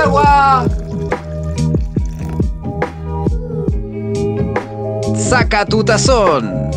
[0.00, 0.66] agua.
[5.16, 6.70] Saca tu tazón.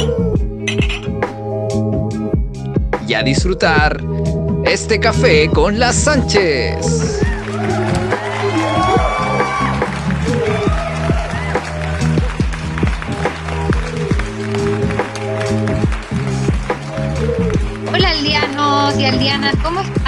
[3.07, 4.02] Y a disfrutar
[4.66, 7.21] este café con las Sánchez.
[17.94, 20.03] Hola aldeanos y aldeanas, ¿cómo están?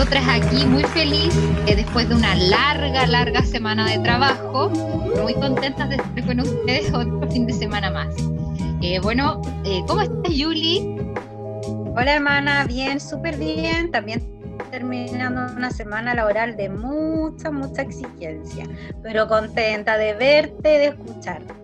[0.00, 1.28] Nosotras aquí muy feliz
[1.66, 4.70] eh, después de una larga, larga semana de trabajo,
[5.22, 8.08] muy contentas de estar con ustedes otro fin de semana más.
[8.80, 10.96] Eh, bueno, eh, ¿cómo estás Yuli?
[11.94, 13.90] Hola hermana, bien, súper bien.
[13.90, 14.26] También
[14.70, 18.64] terminando una semana laboral de mucha, mucha exigencia,
[19.02, 21.59] pero contenta de verte, de escucharte.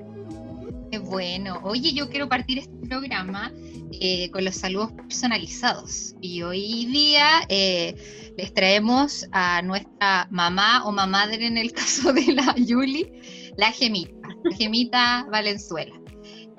[1.08, 1.60] Bueno.
[1.62, 3.52] Oye, yo quiero partir este programa
[4.00, 6.14] eh, con los saludos personalizados.
[6.20, 7.94] Y hoy día eh,
[8.36, 13.10] les traemos a nuestra mamá o mamadre en el caso de la Yuli,
[13.56, 15.94] la Gemita, la Gemita Valenzuela.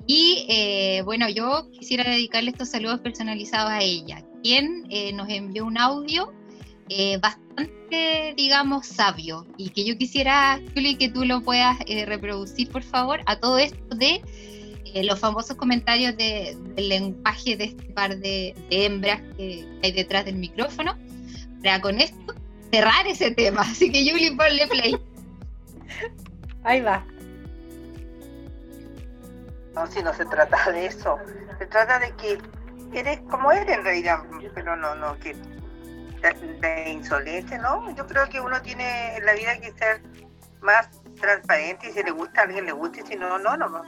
[0.06, 5.76] Y eh, bueno, yo quisiera dedicarle estos saludos personalizados a ella, quien nos envió un
[5.76, 6.32] audio
[6.88, 12.82] eh, bastante, digamos, sabio y que yo quisiera, Juli, que tú lo puedas reproducir, por
[12.82, 14.22] favor, a todo esto de
[15.02, 20.24] los famosos comentarios de, del lenguaje de este par de, de hembras que hay detrás
[20.24, 20.96] del micrófono,
[21.62, 22.34] para con esto
[22.70, 23.62] cerrar ese tema.
[23.62, 24.96] Así que, Juli, ponle play.
[26.64, 27.04] Ahí va.
[29.74, 31.16] No, si no se trata de eso.
[31.58, 32.38] Se trata de que
[32.92, 34.22] eres como eres en realidad,
[34.54, 35.36] pero no, no, que
[36.20, 37.90] de, insolente, ¿no?
[37.94, 40.02] Yo creo que uno tiene en la vida que ser
[40.60, 40.88] más
[41.20, 43.82] transparente y si le gusta a alguien le gusta y si no, no, no.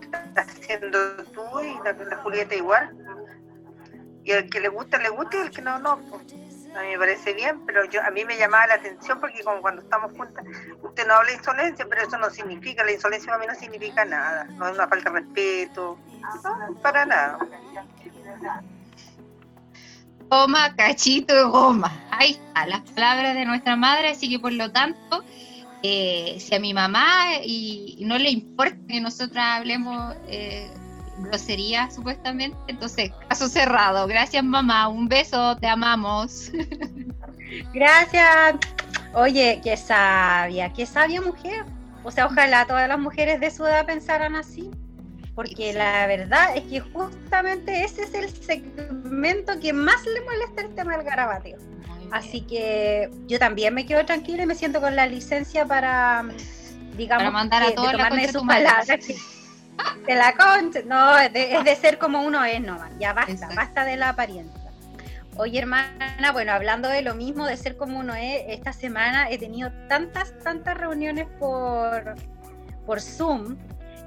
[0.00, 0.98] Estás haciendo
[1.32, 2.96] tú y la, Julieta igual.
[4.24, 5.92] Y el que le gusta, le gusta y el que no, no.
[5.92, 9.60] A mí me parece bien, pero yo a mí me llamaba la atención porque como
[9.60, 10.44] cuando estamos juntas,
[10.80, 14.04] usted no habla de insolencia, pero eso no significa, la insolencia para mí no significa
[14.06, 15.98] nada, no es una falta de respeto,
[16.82, 17.38] para nada.
[20.32, 21.92] Toma, cachito de goma.
[22.10, 25.22] Ahí está, las palabras de nuestra madre, así que por lo tanto,
[25.82, 30.70] eh, si a mi mamá y, no le importa que nosotras hablemos eh,
[31.18, 34.06] grosería supuestamente, entonces caso cerrado.
[34.06, 36.50] Gracias mamá, un beso, te amamos.
[37.74, 38.56] Gracias.
[39.12, 41.66] Oye, qué sabia, qué sabia mujer.
[42.04, 44.70] O sea, ojalá todas las mujeres de su edad pensaran así.
[45.34, 50.74] Porque la verdad es que justamente ese es el segmento que más le molesta el
[50.74, 51.58] tema del garabateo.
[52.10, 56.24] Así que yo también me quedo tranquila y me siento con la licencia para,
[56.98, 58.86] digamos, Para mandar a de tomarme sus palabras.
[60.06, 63.32] De la concha, no, es de, es de ser como uno es nomás, ya basta,
[63.32, 63.56] Exacto.
[63.56, 64.70] basta de la apariencia.
[65.36, 69.38] Oye, hermana, bueno, hablando de lo mismo, de ser como uno es, esta semana he
[69.38, 72.16] tenido tantas, tantas reuniones por,
[72.84, 73.56] por Zoom,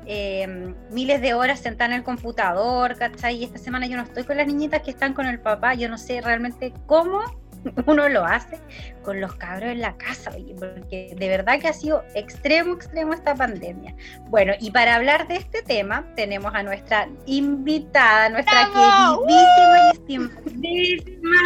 [0.06, 3.38] eh, miles de horas sentada en el computador, ¿cachai?
[3.38, 5.90] Y esta semana yo no estoy con las niñitas que están con el papá, yo
[5.90, 7.22] no sé realmente cómo
[7.86, 8.60] uno lo hace
[9.04, 13.36] con los cabros en la casa, porque de verdad que ha sido extremo, extremo esta
[13.36, 13.96] pandemia.
[14.30, 19.26] Bueno, y para hablar de este tema, tenemos a nuestra invitada, nuestra ¡Bravo!
[19.26, 21.42] queridísima y estimadísima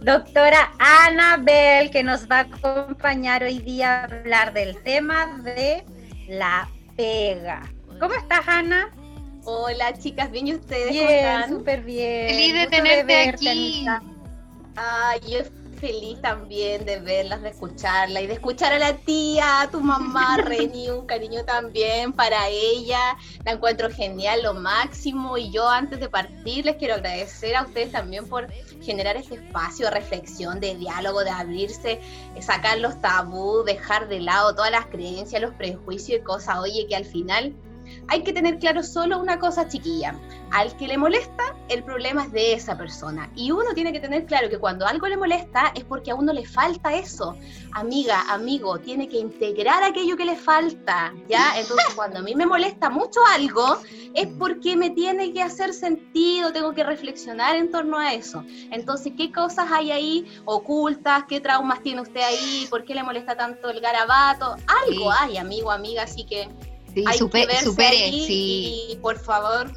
[0.00, 5.84] doctora Anabel, que nos va a acompañar hoy día a hablar del tema de
[6.28, 7.62] la pega.
[7.98, 8.90] ¿Cómo estás, Ana?
[9.44, 11.50] Hola chicas, bien y ustedes cómo Bien, están?
[11.50, 12.28] súper bien.
[12.28, 13.86] Feliz de tenerte verte, aquí.
[13.86, 14.02] Anita.
[14.76, 15.38] Ay, yo
[15.80, 20.36] feliz también de verlas, de escucharla y de escuchar a la tía, a tu mamá,
[20.44, 23.16] Reni, un cariño también para ella.
[23.44, 25.38] La encuentro genial, lo máximo.
[25.38, 28.48] Y yo antes de partir les quiero agradecer a ustedes también por
[28.82, 32.00] generar este espacio de reflexión, de diálogo, de abrirse,
[32.40, 36.58] sacar los tabús, dejar de lado todas las creencias, los prejuicios y cosas.
[36.58, 37.54] Oye, que al final
[38.08, 40.14] hay que tener claro solo una cosa, chiquilla.
[40.52, 43.30] Al que le molesta, el problema es de esa persona.
[43.34, 46.32] Y uno tiene que tener claro que cuando algo le molesta es porque a uno
[46.32, 47.36] le falta eso.
[47.72, 51.58] Amiga, amigo, tiene que integrar aquello que le falta, ¿ya?
[51.58, 53.78] Entonces, cuando a mí me molesta mucho algo,
[54.14, 58.44] es porque me tiene que hacer sentido, tengo que reflexionar en torno a eso.
[58.70, 61.24] Entonces, ¿qué cosas hay ahí ocultas?
[61.28, 62.66] ¿Qué traumas tiene usted ahí?
[62.70, 64.54] ¿Por qué le molesta tanto el garabato?
[64.86, 66.48] Algo hay, amigo, amiga, así que
[66.96, 69.70] Sí, hay super- que verse supere, ahí sí, y por favor,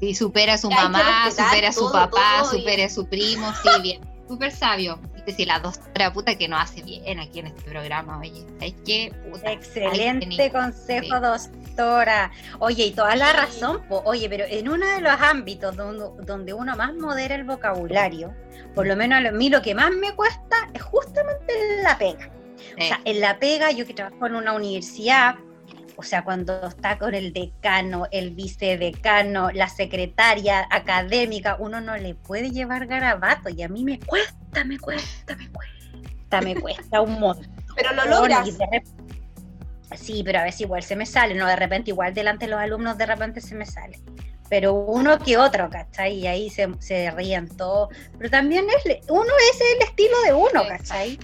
[0.00, 3.52] sí, supera a su mamá, supera a su todo, papá, todo supera a su primo,
[3.62, 4.00] sí, bien.
[4.28, 4.98] Súper sabio.
[5.14, 8.74] viste, si la doctora puta que nos hace bien aquí en este programa, oye, ¿sabes
[8.84, 9.12] qué?
[9.30, 12.32] Puta, Excelente consejo, doctora.
[12.58, 16.74] Oye, y toda la razón, oye, pero en uno de los ámbitos donde, donde uno
[16.74, 18.34] más modera el vocabulario,
[18.74, 22.30] por lo menos a mí lo que más me cuesta es justamente la pega.
[22.78, 25.36] O sea, en la pega, yo que trabajo en una universidad,
[25.96, 32.14] o sea, cuando está con el decano, el vicedecano, la secretaria académica, uno no le
[32.14, 37.20] puede llevar garabato y a mí me cuesta, me cuesta, me cuesta, me cuesta un
[37.20, 37.50] montón.
[37.76, 38.48] Pero lo logras.
[39.96, 42.60] Sí, pero a veces igual se me sale, no, de repente igual delante de los
[42.60, 44.00] alumnos de repente se me sale
[44.54, 46.20] pero uno que otro, ¿cachai?
[46.20, 47.88] Y ahí se, se ríen todos.
[48.16, 51.18] Pero también es, uno es el estilo de uno, ¿cachai?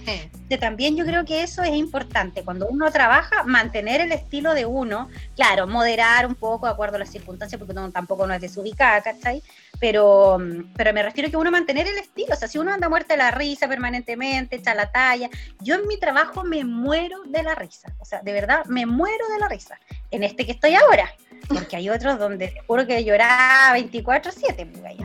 [0.49, 2.43] Que también yo creo que eso es importante.
[2.43, 5.07] Cuando uno trabaja, mantener el estilo de uno,
[5.37, 9.41] claro, moderar un poco de acuerdo a las circunstancias, porque tampoco no es desubicada, ¿cachai?
[9.79, 10.37] Pero,
[10.75, 13.13] pero me refiero a que uno mantener el estilo, o sea, si uno anda muerta
[13.13, 15.29] de la risa permanentemente, echa la talla,
[15.61, 19.25] yo en mi trabajo me muero de la risa, o sea, de verdad, me muero
[19.29, 19.79] de la risa,
[20.11, 21.09] en este que estoy ahora
[21.47, 24.97] porque hay otros donde seguro que lloraba 24/7, pues,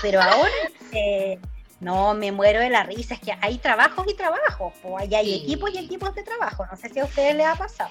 [0.00, 0.50] pero ahora
[0.92, 1.38] eh,
[1.80, 5.70] no me muero de la risa, es que hay trabajos y trabajos, pues hay equipos
[5.74, 7.90] y equipos de trabajo, no sé si a ustedes les ha pasado.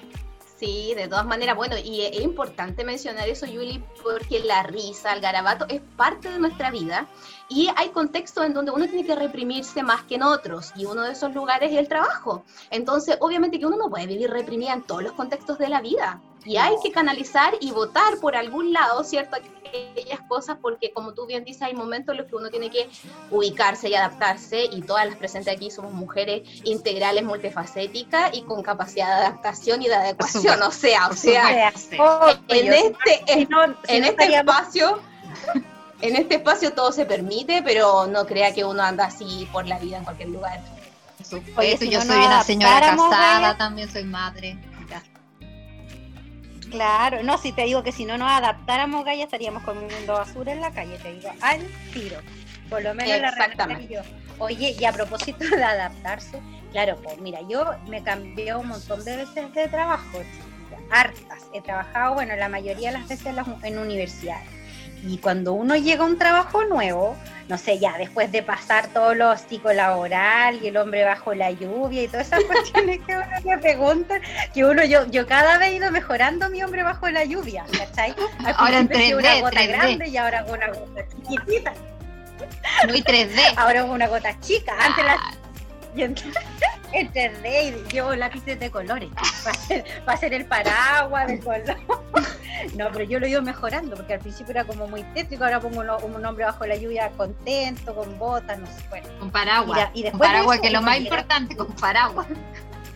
[0.58, 5.20] Sí, de todas maneras, bueno, y es importante mencionar eso, Yuli, porque la risa, el
[5.20, 7.08] garabato es parte de nuestra vida
[7.48, 11.02] y hay contextos en donde uno tiene que reprimirse más que en otros y uno
[11.02, 12.44] de esos lugares es el trabajo.
[12.70, 16.22] Entonces, obviamente que uno no puede vivir reprimida en todos los contextos de la vida
[16.44, 19.36] y hay que canalizar y votar por algún lado, ¿cierto?
[19.36, 22.88] Aquellas cosas, porque como tú bien dices, hay momentos en los que uno tiene que
[23.30, 29.06] ubicarse y adaptarse, y todas las presentes aquí somos mujeres integrales, multifacéticas y con capacidad
[29.06, 31.72] de adaptación y de adecuación, o sea, o sea,
[32.48, 33.24] en este,
[33.88, 35.00] en, este espacio...
[36.00, 39.78] En este espacio todo se permite, pero no crea que uno anda así por la
[39.78, 40.60] vida en cualquier lugar.
[41.56, 44.58] Oye, yo soy una señora casada, también soy madre.
[46.72, 50.62] Claro, no, si te digo que si no nos adaptáramos, Gaya, estaríamos comiendo basura en
[50.62, 51.60] la calle, te digo, al
[51.92, 52.16] tiro.
[52.70, 54.00] Por lo menos la yo.
[54.38, 56.40] Oye, y a propósito de adaptarse,
[56.72, 60.22] claro, pues mira, yo me cambié un montón de veces de trabajo,
[60.90, 61.42] hartas.
[61.52, 64.61] He trabajado, bueno, la mayoría de las veces en universidades
[65.02, 67.16] y cuando uno llega a un trabajo nuevo,
[67.48, 72.04] no sé, ya después de pasar todo lo psicolaboral y el hombre bajo la lluvia
[72.04, 74.20] y todas esas cuestiones que uno me pregunta,
[74.54, 78.14] que uno, yo, yo cada vez he ido mejorando mi hombre bajo la lluvia, ¿cachai?
[78.56, 81.72] ahora en 3D, una gota grande y ahora una gota chiquitita.
[82.88, 83.38] Muy 3D.
[83.56, 84.74] Ahora una gota chica.
[84.80, 85.18] Antes la
[85.94, 86.42] y entonces
[86.92, 89.10] entendé y llevo lápices de colores
[90.04, 91.76] para hacer, el paraguas de color.
[92.76, 95.60] No, pero yo lo he ido mejorando porque al principio era como muy tétrico, ahora
[95.60, 98.84] pongo un hombre bajo la lluvia contento, con botas, no sé.
[98.90, 99.08] Bueno.
[99.18, 99.90] Con paraguas.
[99.94, 102.26] Y, después con paraguas, que es lo más importante, con paraguas.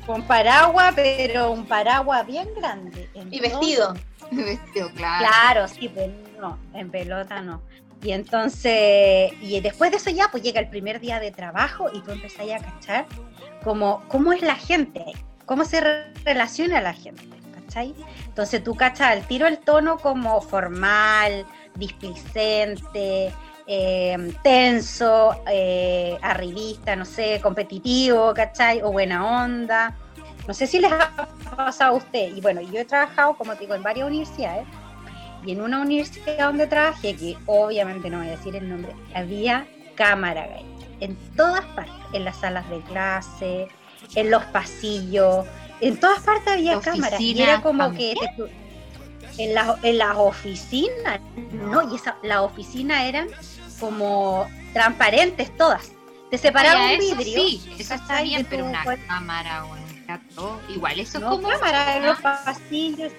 [0.06, 3.10] Con paraguas, pero un paraguas bien grande.
[3.12, 3.92] y vestido.
[4.30, 5.26] vestido, claro.
[5.26, 7.60] Claro, sí, pero no, en pelota no.
[8.02, 12.00] Y entonces, y después de eso ya, pues llega el primer día de trabajo y
[12.02, 13.06] tú empezás a cachar
[13.64, 15.04] cómo, cómo es la gente,
[15.44, 15.80] cómo se
[16.24, 17.26] relaciona la gente,
[17.66, 17.94] ¿cachai?
[18.26, 23.32] Entonces tú cachas al tiro el tono como formal, displicente,
[23.66, 28.82] eh, tenso, eh, arribista, no sé, competitivo, ¿cachai?
[28.82, 29.94] O buena onda.
[30.46, 32.34] No sé si les ha pasado a usted.
[32.34, 34.66] Y bueno, yo he trabajado, como te digo, en varias universidades
[35.44, 39.66] y en una universidad donde trabajé, que obviamente no voy a decir el nombre, había
[39.94, 40.64] cámara gay.
[41.00, 43.68] En todas partes, en las salas de clase,
[44.14, 45.46] en los pasillos,
[45.80, 47.20] en todas partes había cámaras.
[47.20, 48.14] Y era como que
[49.38, 51.20] en, la, en las oficinas,
[51.52, 51.92] ¿no?
[51.92, 53.28] Y esa, las oficinas eran
[53.78, 55.92] como transparentes todas.
[56.30, 57.34] Te separaba un vidrio.
[57.34, 59.86] Sí, eso está bien, pero una cámara o un
[60.68, 63.12] igual eso es como cámara en los pasillos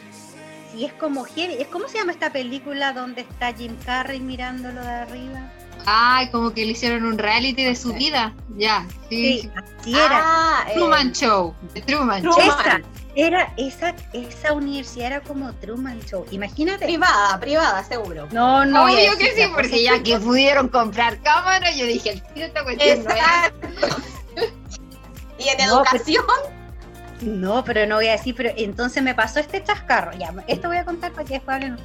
[0.76, 4.90] y es como es como se llama esta película donde está Jim Carrey mirándolo de
[4.90, 5.52] arriba.
[5.90, 8.34] Ay, como que le hicieron un reality de su vida.
[8.58, 9.50] Ya, sí.
[9.56, 10.22] así era.
[10.22, 11.56] Ah, Truman Show.
[11.86, 12.38] Truman, Show.
[12.38, 12.82] Esa,
[13.16, 16.26] era esa, esa universidad era como Truman Show.
[16.32, 16.84] Imagínate.
[16.84, 18.28] Privada, privada, seguro.
[18.34, 18.84] No, no.
[18.84, 23.06] Obvio que sí, porque ya que pudieron comprar cámara, yo dije, el tío está cuestión
[25.40, 26.26] Y en educación.
[27.22, 30.12] No, pero no voy a decir, pero entonces me pasó este chascarro.
[30.18, 31.78] Ya, esto voy a contar para que después hablen.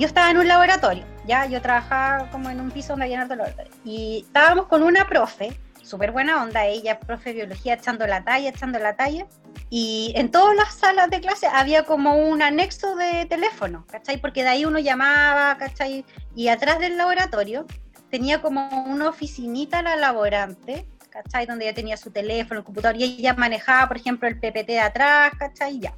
[0.00, 3.72] Yo estaba en un laboratorio, ya, yo trabajaba como en un piso donde había laboratorio.
[3.84, 8.48] Y estábamos con una profe, súper buena onda, ella, profe de biología, echando la talla,
[8.50, 9.26] echando la talla.
[9.70, 14.16] Y en todas las salas de clase había como un anexo de teléfono, ¿cachai?
[14.20, 16.04] Porque de ahí uno llamaba, ¿cachai?
[16.34, 17.66] Y atrás del laboratorio
[18.10, 21.46] tenía como una oficinita la laborante ¿cachai?
[21.46, 24.80] Donde ella tenía su teléfono, el computador, y ella manejaba, por ejemplo, el PPT de
[24.80, 25.80] atrás, ¿cachai?
[25.80, 25.94] Ya.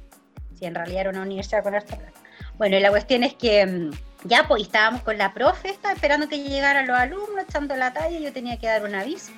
[0.57, 1.97] Si en realidad era una universidad con harta.
[2.57, 3.91] Bueno, y la cuestión es que mm,
[4.23, 8.17] ya, pues, estábamos con la profe, estaba esperando que llegaran los alumnos, echando la talla,
[8.17, 9.31] y yo tenía que dar un aviso.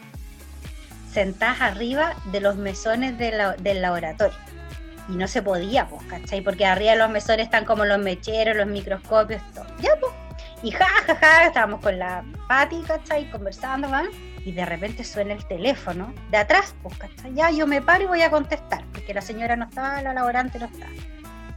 [1.11, 4.37] Sentadas arriba de los mesones de la- del laboratorio.
[5.09, 6.41] Y no se podía, pues, ¿cachai?
[6.41, 9.65] Porque arriba de los mesones están como los mecheros, los microscopios, todo.
[9.79, 10.11] Ya, pues.
[10.63, 13.29] Y ja, ja, ja, estábamos con la Patti, ¿cachai?
[13.29, 14.03] Conversando, ¿va?
[14.45, 17.33] Y de repente suena el teléfono de atrás, pues, ¿cachai?
[17.33, 20.57] Ya, yo me paro y voy a contestar, porque la señora no estaba, la laborante
[20.59, 20.91] no estaba.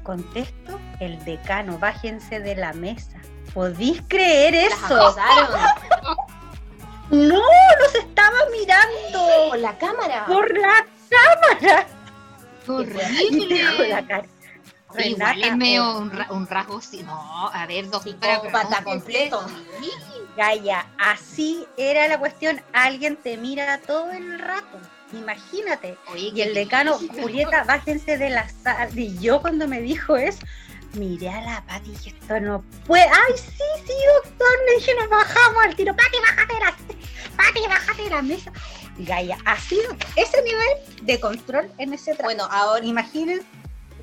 [0.06, 3.18] Contesto, el decano, bájense de la mesa.
[3.52, 5.16] ¿Podís creer eso?
[7.10, 7.40] No,
[7.80, 10.24] nos estaba mirando por la cámara.
[10.26, 11.86] por la cámara.
[12.68, 14.06] Hago la horrible.
[14.06, 14.24] cara.
[14.98, 17.02] Igual Renata, es medio un, un rasgo, sí.
[17.02, 19.44] No, a ver, dos Psicópata completo.
[20.36, 22.62] Gaya, así era la cuestión.
[22.72, 24.78] Alguien te mira todo el rato.
[25.12, 25.96] Imagínate.
[26.12, 28.88] Oye, Y el decano, Julieta, bájense de la sala.
[28.94, 30.40] Y yo cuando me dijo eso,
[30.94, 33.04] miré a la Pati y esto no puede.
[33.04, 34.48] Ay, sí, sí, doctor.
[34.68, 35.94] Le dije, nos bajamos al tiro.
[35.94, 36.76] Pati, bájate de la,
[37.36, 38.52] Pati, bájate de la mesa.
[38.98, 39.78] Y Gaya, así,
[40.16, 40.68] ese nivel
[41.02, 42.24] de control en ese trabajo.
[42.24, 43.42] Bueno, ahora Imaginen,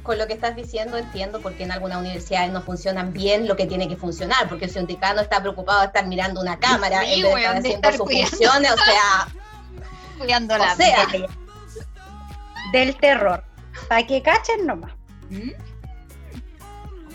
[0.04, 3.56] con lo que estás diciendo entiendo por qué en algunas universidades no funcionan bien lo
[3.56, 7.02] que tiene que funcionar, porque si un decano está preocupado de estar mirando una cámara
[7.02, 9.28] Sí, en vez de estar haciendo sus funciones, o sea,
[10.18, 11.06] cuidando o la sea,
[12.72, 13.44] del terror.
[13.90, 14.92] Para que cachen nomás.
[15.30, 15.52] ¿Mm?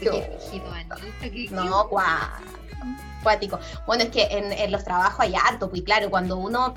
[0.00, 0.12] Yo-
[1.50, 1.88] no,
[3.22, 3.58] cuático.
[3.86, 6.74] Bueno, es que en, en los trabajos hay harto, pues claro, cuando uno,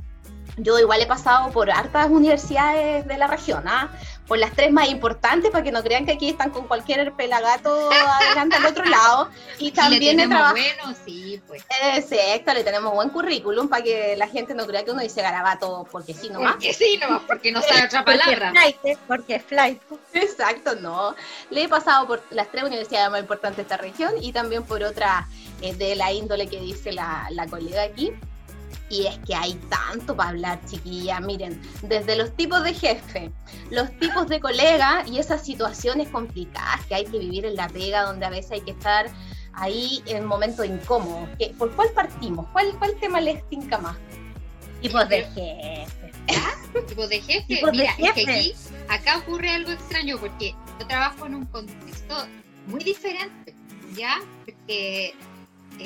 [0.63, 3.89] yo igual he pasado por hartas universidades de la región, ¿ah?
[4.27, 7.89] por las tres más importantes, para que no crean que aquí están con cualquier pelagato
[8.21, 11.65] adelante al otro lado, y le también he tenemos trabajado bueno, sí, pues.
[11.95, 15.85] Exacto, le tenemos buen currículum para que la gente no crea que uno dice garabato
[15.91, 16.53] porque sí nomás.
[16.53, 18.51] Porque sí, no, porque no sabe otra Porque palabra.
[18.51, 18.77] flight,
[19.07, 19.81] porque flight.
[20.13, 21.13] Exacto, no.
[21.49, 24.81] Le he pasado por las tres universidades más importantes de esta región y también por
[24.83, 25.27] otra
[25.61, 28.13] eh, de la índole que dice la, la colega aquí.
[28.91, 31.21] Y es que hay tanto para hablar, chiquilla.
[31.21, 33.31] Miren, desde los tipos de jefe,
[33.69, 38.01] los tipos de colega y esas situaciones complicadas que hay que vivir en la pega,
[38.03, 39.05] donde a veces hay que estar
[39.53, 41.29] ahí en momentos incómodos.
[41.39, 42.45] ¿Qué- ¿Por cuál partimos?
[42.51, 43.95] ¿Cuál, cuál tema les tinca más?
[44.81, 45.87] Tipos de jefe.
[47.07, 47.45] De jefe.
[47.47, 48.31] Tipos de Mira, es que jefe.
[48.39, 48.53] aquí,
[48.89, 52.15] acá ocurre algo extraño porque yo trabajo en un contexto
[52.67, 53.53] muy diferente,
[53.95, 54.19] ¿ya?
[54.45, 55.13] Porque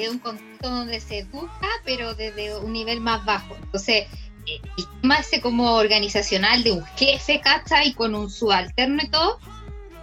[0.03, 3.55] es un contexto donde se educa, pero desde un nivel más bajo.
[3.55, 4.07] Entonces,
[4.47, 7.93] eh, el tema ese como organizacional de un jefe, ¿cachai?
[7.93, 9.39] Con un subalterno y todo,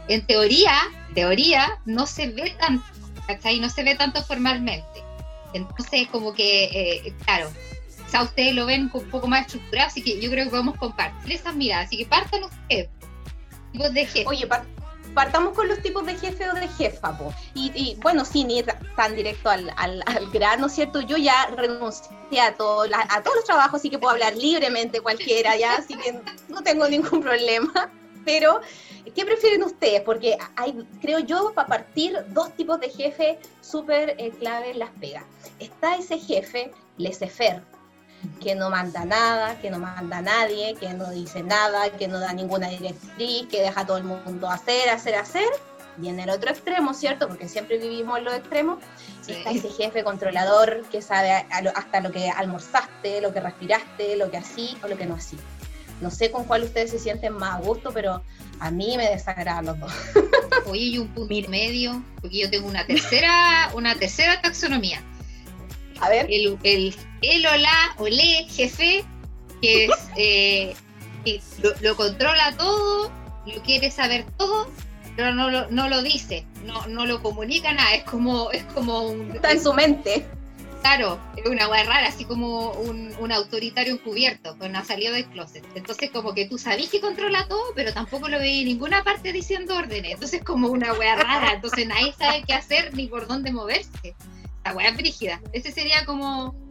[0.08, 0.74] en teoría,
[1.14, 2.84] teoría, no se ve tanto,
[3.26, 3.60] ¿cachai?
[3.60, 5.02] No se ve tanto formalmente.
[5.54, 7.50] Entonces, como que, eh, claro,
[8.04, 11.32] quizá ustedes lo ven un poco más estructurado, así que yo creo que podemos compartir
[11.32, 11.86] esas miradas.
[11.86, 12.88] Así que partan ustedes.
[13.72, 14.24] Tipos de jefe.
[14.26, 14.66] Oye, par-
[15.14, 17.32] partamos con los tipos de jefe o de jefa, po.
[17.54, 18.66] Y, bueno, sin ir
[18.96, 21.00] tan directo al, al, al grano, ¿cierto?
[21.00, 25.56] Yo ya renuncié a, todo, a todos los trabajos, así que puedo hablar libremente cualquiera,
[25.56, 27.90] ya, así que no tengo ningún problema.
[28.24, 28.60] Pero,
[29.14, 30.00] ¿qué prefieren ustedes?
[30.02, 34.90] Porque hay, creo yo, para partir, dos tipos de jefe súper eh, clave en las
[34.90, 35.24] pegas.
[35.58, 37.62] Está ese jefe, laissez-faire,
[38.40, 42.18] que no manda nada, que no manda a nadie, que no dice nada, que no
[42.18, 45.48] da ninguna directriz, que deja a todo el mundo hacer, hacer, hacer.
[46.00, 47.28] Y en el otro extremo, ¿cierto?
[47.28, 48.78] Porque siempre vivimos en los extremos,
[49.20, 49.32] Sí.
[49.32, 54.38] está ese jefe controlador que sabe hasta lo que almorzaste, lo que respiraste, lo que
[54.38, 55.38] así o lo que no así.
[56.00, 58.22] No sé con cuál ustedes se sienten más a gusto, pero
[58.58, 59.92] a mí me desagradan los dos.
[60.66, 65.00] Oye, y un punto medio, porque yo tengo una tercera, una tercera taxonomía.
[66.02, 69.04] A ver, El, el, el o la o le jefe,
[69.60, 70.74] que es eh,
[71.24, 73.10] que lo, lo controla todo,
[73.46, 74.68] lo quiere saber todo,
[75.16, 79.02] pero no lo, no lo dice, no, no lo comunica nada, es como, es como
[79.02, 80.26] un está en su mente.
[80.80, 85.26] claro, es una hueá rara, así como un, un autoritario encubierto, con una salida del
[85.26, 85.64] closet.
[85.76, 89.32] Entonces, como que tú sabís que controla todo, pero tampoco lo veis en ninguna parte
[89.32, 90.14] diciendo órdenes.
[90.14, 91.52] Entonces, como una hueá rara.
[91.54, 94.16] Entonces, nadie sabe qué hacer ni por dónde moverse.
[94.64, 95.40] La hueá es brígida.
[95.52, 96.61] Ese sería como.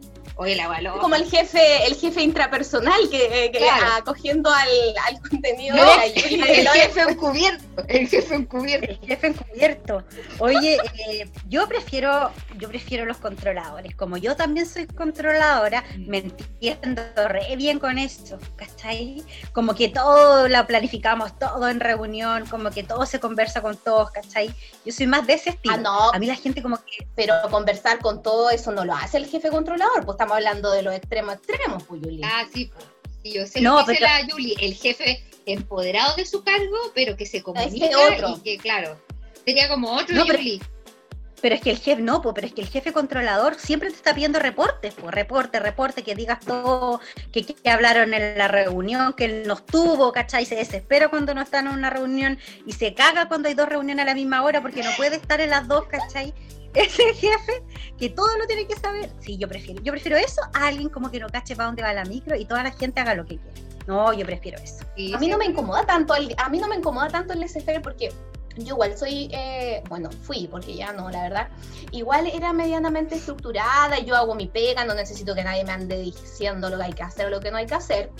[0.42, 1.00] Oye, la loca.
[1.00, 3.86] Como el jefe, el jefe intrapersonal que, que Claro.
[3.98, 4.68] acogiendo al,
[5.06, 7.84] al contenido No, de la el jefe encubierto.
[7.86, 8.86] El jefe encubierto.
[8.90, 10.04] El jefe encubierto.
[10.40, 13.94] Oye, eh, yo prefiero, yo prefiero los controladores.
[13.94, 19.22] Como yo también soy controladora, me entiendo re bien con eso, ¿cachai?
[19.52, 24.10] Como que todo lo planificamos, todo en reunión, como que todo se conversa con todos,
[24.10, 24.52] ¿cachai?
[24.84, 25.74] Yo soy más de ese estilo.
[25.74, 28.94] Ah, no, A mí la gente como que, pero conversar con todo eso no lo
[28.94, 32.20] hace el jefe controlador, pues estamos hablando de los extremos extremos, pues, Yuli.
[32.24, 32.70] Ah, sí.
[32.72, 32.86] pues.
[33.24, 36.76] Y yo sé No, lo que pero- la Julie, el jefe empoderado de su cargo,
[36.94, 38.36] pero que se comunica otro.
[38.36, 38.98] y que, claro,
[39.44, 42.68] sería como otro No, pero- es que el jefe, no, po, pero es que el
[42.68, 47.00] jefe controlador siempre te está pidiendo reportes, pues reporte, reporte, que digas todo,
[47.32, 50.44] que, que hablaron en la reunión, que él no estuvo, ¿cachai?
[50.46, 54.04] Se desespera cuando no están en una reunión y se caga cuando hay dos reuniones
[54.04, 56.32] a la misma hora porque no puede estar en las dos, ¿cachai?
[56.74, 57.62] Ese jefe
[57.98, 59.10] que todo lo tiene que saber.
[59.20, 61.92] Sí, yo prefiero, yo prefiero eso a alguien como que no cache para dónde va
[61.92, 63.60] la micro y toda la gente haga lo que quiera.
[63.86, 64.84] No, yo prefiero eso.
[64.96, 65.38] Sí, A mí no sí.
[65.40, 68.10] me incomoda tanto el, a mí no me incomoda tanto el laissez-faire porque
[68.56, 71.48] yo igual soy, eh, bueno, fui, porque ya no, la verdad,
[71.90, 76.68] igual era medianamente estructurada, yo hago mi pega, no necesito que nadie me ande diciendo
[76.68, 78.10] lo que hay que hacer o lo que no hay que hacer.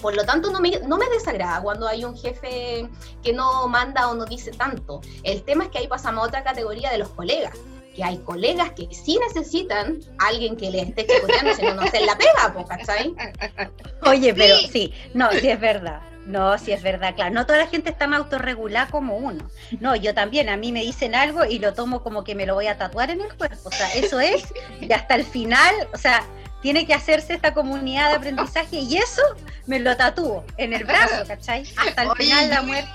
[0.00, 2.88] Por lo tanto, no me, no me desagrada cuando hay un jefe
[3.22, 5.00] que no manda o no dice tanto.
[5.22, 7.56] El tema es que ahí pasamos a otra categoría de los colegas,
[7.94, 11.82] que hay colegas que sí necesitan a alguien que les esté escuchando, si no, no
[11.82, 13.14] hacen la pega, ¿cachai?
[14.02, 14.68] Oye, pero Sí.
[14.72, 16.00] sí, no, sí es verdad.
[16.26, 17.34] No, sí es verdad, claro.
[17.34, 19.44] No toda la gente está tan autorregulada como uno.
[19.80, 22.54] No, yo también, a mí me dicen algo y lo tomo como que me lo
[22.54, 23.68] voy a tatuar en el cuerpo.
[23.68, 24.44] O sea, eso es,
[24.80, 26.24] y hasta el final, o sea,
[26.60, 29.22] tiene que hacerse esta comunidad de aprendizaje y eso
[29.66, 31.64] me lo tatúo en el brazo, ¿cachai?
[31.76, 32.90] Hasta el Oye, final la muerte.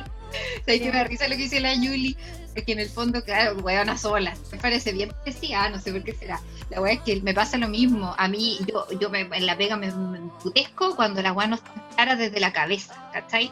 [0.66, 2.16] ¿Sabes que me risa lo que dice la Yuli?
[2.58, 4.34] Porque en el fondo, claro, huevona sola.
[4.52, 6.42] Me parece bien parecida, no sé por qué será.
[6.72, 8.16] La wea es que me pasa lo mismo.
[8.18, 11.56] A mí, yo, yo me- en la pega me, me emputezco cuando la wea no
[11.58, 13.52] está clara desde la cabeza, ¿cachai?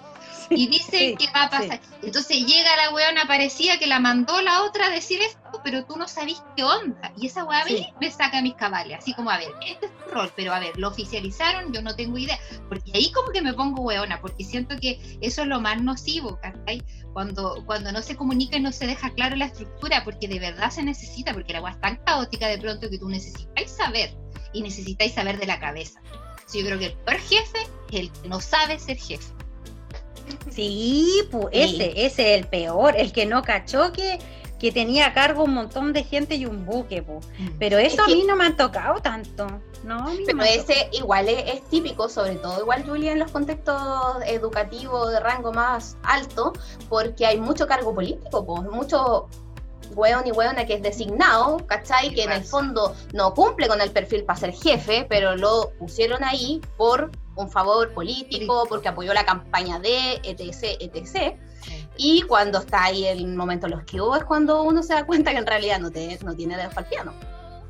[0.50, 1.79] Y dice sí, que va a pasar.
[2.01, 5.98] Entonces llega la weona, parecía que la mandó la otra a decir esto, pero tú
[5.98, 7.12] no sabís qué onda.
[7.17, 7.88] Y esa wea a mí Sí.
[8.00, 9.00] me saca mis cabales.
[9.00, 11.95] Así como, a ver, este es tu rol, pero a ver, lo oficializaron, yo no
[11.95, 12.39] tengo idea.
[12.69, 16.39] Porque ahí como que me pongo weona, porque siento que eso es lo más nocivo,
[16.39, 16.84] ¿cachai?
[17.13, 20.69] Cuando, cuando no se comunica y no se deja claro la estructura, porque de verdad
[20.69, 24.15] se necesita, porque la wea es tan caótica de pronto que tú necesitáis saber
[24.53, 26.00] y necesitáis saber de la cabeza.
[26.53, 27.57] Yo creo que el peor jefe
[27.91, 29.34] es el que no sabe ser jefe.
[30.51, 31.60] Sí, pues Sí.
[31.62, 34.19] ese, ese es el peor, el que no cachó que,
[34.59, 37.05] que tenía a cargo un montón de gente y un buque.
[37.59, 39.47] Pero eso a que- mí no me han tocado tanto.
[39.83, 43.79] No, Pero ese igual es, es típico, sobre todo igual Julia en los contextos
[44.25, 46.53] educativos de rango más alto,
[46.89, 49.27] porque hay mucho cargo político, pues, mucho
[49.94, 52.13] hueón y hueona que es designado, ¿cachai?
[52.15, 56.24] Que en el fondo no cumple con el perfil para ser jefe, pero lo pusieron
[56.24, 61.35] ahí por un favor político, porque apoyó la campaña de etc, etc.
[61.98, 65.32] Y cuando está ahí el momento los que hubo es cuando uno se da cuenta
[65.32, 67.14] que en realidad no, te, no tiene dedos para el piano.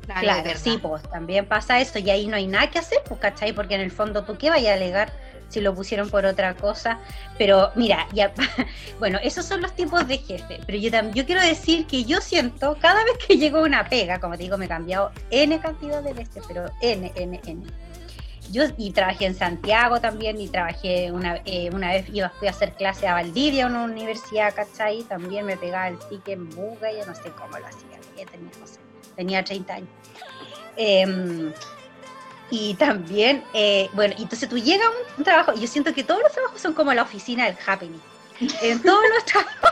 [0.06, 3.52] Claro, sí, pues también pasa eso y ahí no hay nada que hacer, pues, ¿cachai?
[3.52, 5.12] Porque en el fondo tú qué vayas a alegar
[5.48, 6.98] si lo pusieron por otra cosa.
[7.38, 8.32] Pero mira, ya,
[8.98, 10.60] bueno, esos son los tipos de jefe.
[10.64, 13.88] Pero yo también, yo quiero decir que yo siento, cada vez que llego a una
[13.88, 17.66] pega, como te digo, me he cambiado N cantidad de veces, pero N, N, N.
[18.50, 22.50] Yo y trabajé en Santiago también y trabajé una, eh, una vez, iba, fui a
[22.50, 25.02] hacer clase a Valdivia, una universidad, ¿cachai?
[25.04, 27.98] También me pegaba el pique en buga, yo no sé cómo lo hacía,
[28.30, 28.78] tenía, no sé,
[29.16, 29.88] tenía 30 años.
[30.76, 31.52] Em,
[32.50, 35.92] y también, eh, bueno, y entonces tú llegas a un, un trabajo, y yo siento
[35.92, 38.00] que todos los trabajos son como la oficina del happening.
[38.62, 39.70] En todos los trabajos,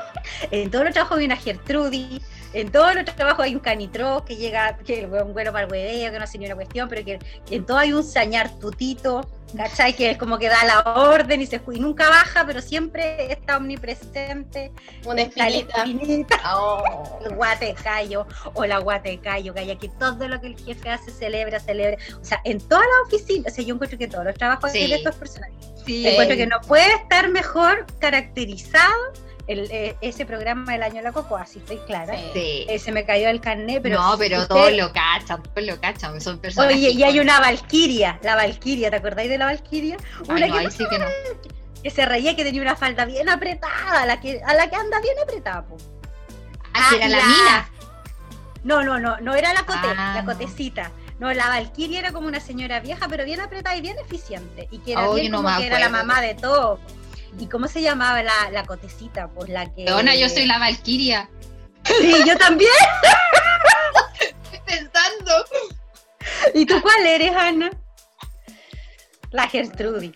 [0.50, 2.22] en todos los trabajos hay una Gertrudis,
[2.54, 5.70] en todos los trabajos hay un canitro que llega, que es un bueno para el
[5.72, 7.18] hueveo, que no sé ni una cuestión, pero que
[7.50, 9.94] en todo hay un sañar tutito, ¿cachai?
[9.94, 13.56] Que es como que da la orden y se y nunca baja, pero siempre está
[13.56, 14.72] omnipresente.
[15.04, 15.82] Una la espinita.
[15.82, 17.18] espinita, Oh.
[17.24, 21.58] el guatecayo o la guatecayo, que hay aquí todo lo que el jefe hace celebra,
[21.60, 21.96] celebra.
[22.20, 24.86] O sea, en todas las oficinas, o sea, yo encuentro que todos los trabajos Sí.
[24.88, 26.06] de estos personajes, Sí.
[26.06, 29.12] encuentro que no puede estar mejor caracterizado
[29.46, 32.14] el, eh, ese programa del año de la cocoa, si estoy clara.
[32.32, 32.66] Sí.
[32.68, 34.00] Eh, se me cayó el carnet, pero.
[34.00, 36.72] no, pero usted- todos lo cachan, todos lo cachan, son personas.
[36.72, 39.96] Oye, y hay una Valquiria, la Valquiria, ¿te acordáis de la Valquiria?
[40.28, 41.06] Una no, que, ahí sí que no.
[41.82, 44.76] que se reía que tenía una falda bien apretada, a la que, a la que
[44.76, 45.76] anda bien apretada, po.
[46.72, 47.70] Ah, era la la- mina.
[48.64, 50.32] No, no, no, no era la cote, Ah, la no.
[50.32, 50.90] cotecita.
[51.18, 54.66] No, la Valquiria era como una señora vieja, pero bien apretada y bien eficiente.
[54.70, 56.80] Y que era Oh, bien como que era la mamá de todo.
[57.38, 59.28] ¿Y cómo se llamaba la, la cotecita?
[59.28, 59.84] Pues la que.
[59.84, 61.28] Leona, yo soy la Valquiria.
[61.84, 62.70] Sí, yo también.
[64.20, 65.44] Estoy pensando.
[66.54, 67.70] ¿Y tú cuál eres, Ana?
[69.30, 70.12] La Gertrudis.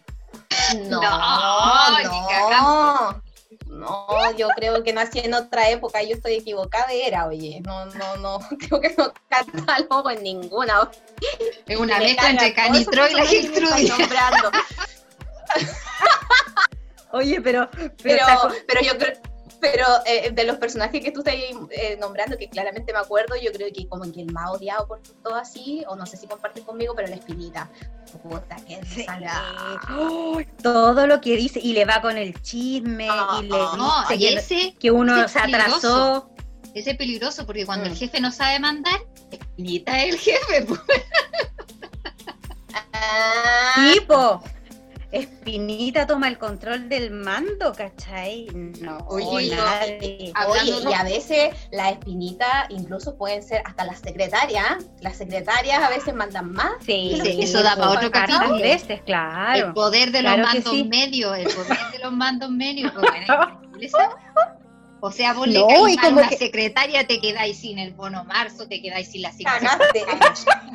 [0.89, 2.03] No, No,
[2.51, 3.23] no,
[3.67, 8.17] no, yo creo que nací en otra época, yo estoy equivocada, era, oye, no, no,
[8.17, 10.91] no, creo que no catalogo en ninguna.
[11.67, 13.93] Es una Me mezcla entre Canitro y la Gertrudis.
[17.13, 17.69] Oye, pero.
[17.73, 18.25] Pero, Pero,
[18.67, 19.15] pero yo creo,
[19.61, 23.51] Pero eh, de los personajes que tú estás eh, nombrando, que claramente me acuerdo, yo
[23.53, 26.63] creo que como que el más odiado por todo así, o no sé si compartes
[26.65, 27.69] conmigo, pero la espinita.
[28.23, 29.05] Puta, que Sí.
[29.99, 30.41] ¡Oh!
[30.63, 34.15] todo lo que dice y le va con el chisme Ah, y le No, dice
[34.15, 36.31] y que, ese, que uno ese se atrasó.
[36.75, 37.93] ese es peligroso porque cuando Mm.
[37.93, 39.01] el jefe no sabe mandar,
[39.33, 40.67] espinita es el jefe.
[40.69, 40.81] pues.
[43.93, 44.43] Tipo,
[45.11, 48.47] Espinita toma el control del mando, ¿cachai?
[48.83, 50.33] No, Oye, nadie.
[50.35, 54.85] Hablando Oye, no- y a veces las espinitas incluso pueden ser hasta las secretarias.
[55.01, 56.73] Las secretarias a veces mandan más.
[56.85, 58.57] Sí, Sí, eso da pa' otro capítulo.
[58.57, 59.73] veces, El claro.
[59.73, 60.85] poder de Claro los mandos sí.
[60.85, 62.93] medios, el poder de los mandos medios.
[65.01, 67.79] O sea, vos le caís y mal a como una que- secretaria, te quedáis sin
[67.79, 69.33] el bono marzo, te quedáis sin la.
[69.45, 70.05] Cagaste.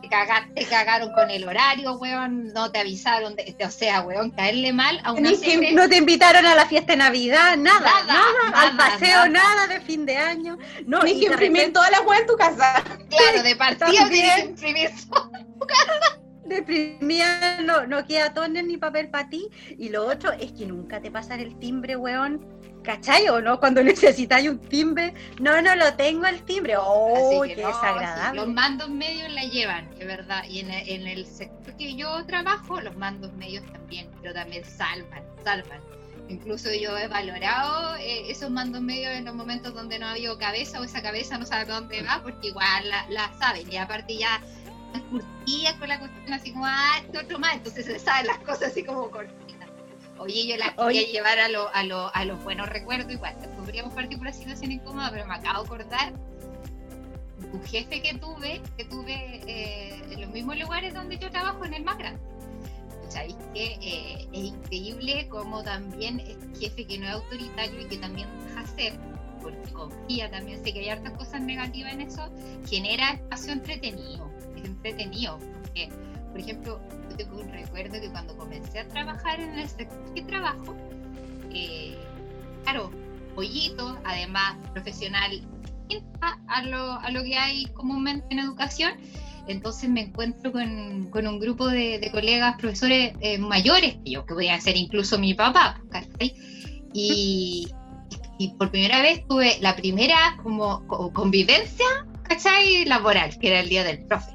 [0.00, 4.30] Te cagaste, te cagaron con el horario, weón, no te avisaron, de- o sea, weón,
[4.30, 7.56] caerle mal a una Ni que secre- no te invitaron a la fiesta de Navidad,
[7.58, 9.54] nada, Nada, nada, al paseo, nada.
[9.56, 10.56] nada de fin de año.
[10.86, 12.82] No, Tienes que imprimir repente, toda la web en tu casa.
[13.10, 14.90] Claro, de partida tienes que imprimir
[16.46, 19.48] deprimida, no, no queda toner ni papel para ti.
[19.78, 22.46] Y lo otro es que nunca te pasan el timbre, weón.
[22.82, 23.58] ¿Cachai o no?
[23.58, 26.74] Cuando necesitáis un timbre, no, no lo tengo el timbre.
[26.78, 28.40] ¡Oh, que qué no, desagradable!
[28.40, 30.44] sí, los mandos medios la llevan, es verdad.
[30.48, 34.64] Y en el, en el sector que yo trabajo, los mandos medios también, pero también
[34.64, 35.80] salvan, salvan.
[36.28, 40.36] Incluso yo he valorado eh, esos mandos medios en los momentos donde no ha habido
[40.38, 43.70] cabeza o esa cabeza no sabe dónde va, porque igual la, la saben.
[43.72, 44.40] Y aparte ya
[44.86, 48.38] están curtidas con la cuestión así como, ah, este otro más, entonces se saben las
[48.38, 49.47] cosas así como cortitas.
[50.18, 51.00] Oye, yo las Oye.
[51.00, 53.34] quería llevar a, lo- a, lo- a los buenos recuerdos igual.
[53.56, 56.12] Podríamos partir por una situación incómoda, pero me acabo de acordar
[57.52, 61.74] un jefe que tuve, que tuve eh, en los mismos lugares donde yo trabajo, en
[61.74, 62.20] el más grande.
[63.08, 67.96] ¿Sabéis que eh, es increíble como también este jefe que no es autoritario y que
[67.96, 68.92] también deja hacer,
[69.40, 72.28] porque confía también, sé que hay hartas cosas negativas en eso,
[72.68, 75.88] genera espacio entretenido, es entretenido, porque,
[76.30, 80.22] por ejemplo, yo tengo un recuerdo que cuando comencé a trabajar en el sector que
[80.22, 80.76] trabajo,
[81.52, 81.96] eh,
[82.64, 82.90] claro,
[83.34, 85.42] pollito, además profesional
[86.48, 88.92] a lo, a lo que hay comúnmente en educación.
[89.46, 94.34] Entonces me encuentro con, con un grupo de, colegas, profesores eh, mayores que yo, que
[94.34, 96.34] podían ser incluso mi papá, ¿cachai?
[96.92, 97.66] Y,
[98.58, 101.86] por primera vez tuve la primera como co- convivencia,
[102.22, 102.84] ¿cachai?
[102.84, 104.32] Laboral, que era el día del profe.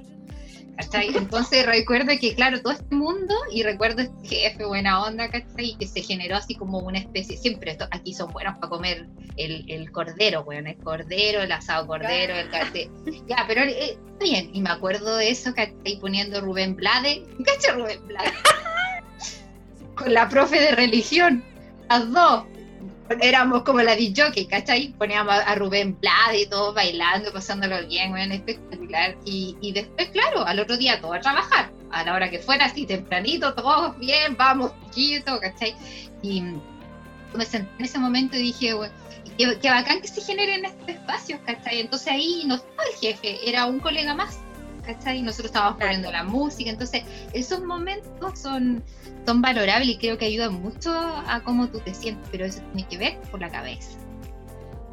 [0.78, 1.16] ¿Cachai?
[1.16, 5.76] Entonces recuerdo que, claro, todo este mundo, y recuerdo este jefe buena onda, ¿cachai?
[5.78, 9.08] Que se generó así como una especie, siempre aquí son buenos para comer
[9.38, 12.90] el, cordero, bueno, el cordero, el asado cordero, el cate.
[13.28, 16.00] Ya, pero eh, bien, y me acuerdo de eso, ¿cachai?
[16.00, 17.76] Poniendo Rubén Blade, ¿cachai?
[17.76, 18.32] Rubén Blade.
[19.96, 21.44] Con la profe de religión,
[21.90, 22.46] las dos.
[23.22, 24.94] Éramos como la DJ, ¿cachai?
[24.98, 29.18] Poníamos a Rubén Blade y todos bailando, pasándolo bien, bueno, espectacular.
[29.26, 32.66] Y, y después, claro, al otro día todo a trabajar, a la hora que fuera,
[32.66, 35.76] así tempranito, todos bien, vamos, chiquito, ¿cachai?
[36.22, 36.44] Y
[37.34, 38.94] me senté en ese momento y dije, bueno,
[39.38, 41.82] qué, qué bacán que se generen estos espacios, ¿cachai?
[41.82, 44.40] Entonces ahí no estaba el jefe, era un colega más,
[44.86, 45.22] ¿cachai?
[45.22, 48.84] Nosotros estábamos poniendo la música, entonces esos momentos son,
[49.26, 52.88] son valorables y creo que ayudan mucho a cómo tú te sientes, pero eso tiene
[52.88, 54.03] que ver por la cabeza.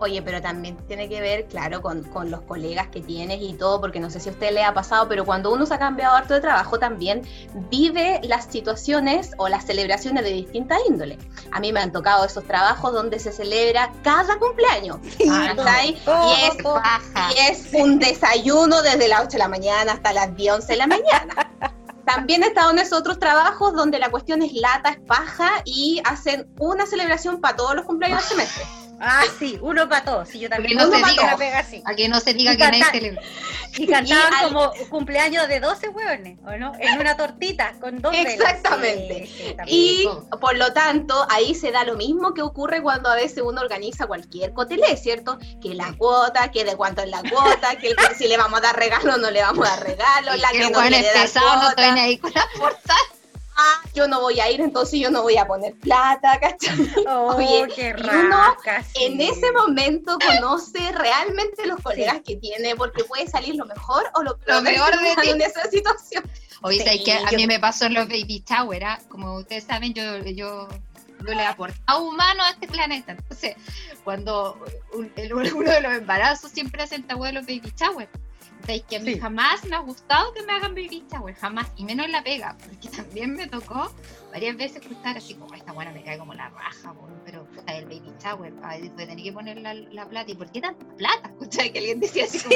[0.03, 3.83] Oye, pero también tiene que ver, claro, con, con los colegas que tienes y todo,
[3.83, 6.17] porque no sé si a usted le ha pasado, pero cuando uno se ha cambiado
[6.17, 7.23] harto de trabajo también
[7.71, 11.19] vive las situaciones o las celebraciones de distinta índole.
[11.53, 14.99] A mí me han tocado esos trabajos donde se celebra cada cumpleaños.
[16.07, 16.35] Oh,
[17.31, 20.55] Y es, y es un desayuno desde las 8 de la mañana hasta las 10,
[20.55, 21.51] 11 de la mañana.
[22.07, 26.01] También he estado en esos otros trabajos donde la cuestión es lata, es paja y
[26.05, 28.80] hacen una celebración para todos los cumpleaños del semestre.
[29.01, 30.29] Ah, sí, uno para todos.
[30.29, 31.37] Sí, yo también Porque no uno se diga.
[31.37, 31.83] pega así.
[31.87, 33.23] A que no se diga Y que nadie celebra.
[33.79, 36.73] Y cantaban Y al- como cumpleaños de 12 hueones, ¿o no?
[36.79, 38.35] En una tortita con dos velas.
[38.35, 39.27] Exactamente.
[39.27, 39.55] Sí, sí.
[39.67, 40.09] Y
[40.41, 44.07] por lo tanto, ahí se da lo mismo que ocurre cuando a veces uno organiza
[44.07, 45.39] cualquier cotelé, ¿cierto?
[45.63, 48.63] Que la cuota, que de cuánto es la cuota, que el- si le vamos a
[48.63, 51.03] dar regalo o no le vamos a dar regalo, la Y que que no quiere
[51.13, 51.87] dar pesado, no cuota.
[51.87, 52.99] estoy ahí con la portada.
[53.63, 56.95] Ah, yo no voy a ir, entonces yo no voy a poner plata, ¿cachai?
[57.07, 58.57] Oh, Oye, qué y uno
[58.95, 59.05] sí.
[59.05, 64.23] En ese momento conoce realmente los colegas que tiene, porque puede salir lo mejor o
[64.23, 65.29] lo peor, Lo peor de que ti.
[65.31, 66.25] en esa situación.
[66.63, 67.13] Oye, Sí, ¿sabes qué?
[67.15, 68.99] a yo- mí me pasó en los baby shower, ¿ah?
[69.09, 70.69] como ustedes saben, yo, yo,
[71.27, 73.13] yo le he aportado humano a este planeta.
[73.13, 73.57] Entonces,
[74.05, 74.59] cuando
[74.95, 78.09] un- el- uno de los embarazos siempre hacen hueá de los baby shower.
[78.67, 79.21] Veis que a mí Sí.
[79.21, 82.57] jamás me ha gustado que me hagan baby shower, jamás, y menos en la pega,
[82.65, 83.93] porque también me tocó
[84.33, 86.95] varias veces estar así como, esta buena me cae como la raja,
[87.25, 90.51] pero puta, el baby shower, voy a tener que poner la, la plata, ¿y por
[90.53, 91.29] qué tanta plata?
[91.41, 92.55] Escuché que alguien decía así como,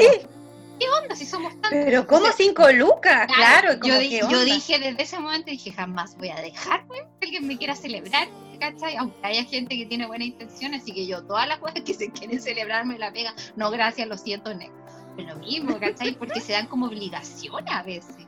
[0.79, 1.71] ¿qué onda si somos tantos?
[1.71, 3.27] Pero ¿cómo cinco lucas?
[3.27, 7.25] Claro, como yo, di- yo dije desde ese momento, dije, jamás voy a dejarme que
[7.25, 8.27] alguien me quiera celebrar,
[8.59, 8.95] ¿cachai?
[8.97, 12.11] Aunque haya gente que tiene buena intención, así que yo, todas las cosas que se
[12.11, 14.69] quieren celebrar me la pega, no gracias, lo siento, ne.
[15.17, 16.15] Lo mismo, ¿cachai?
[16.15, 18.27] Porque se dan como obligaciones a veces.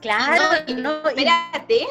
[0.00, 1.86] Claro, No, y no, espérate,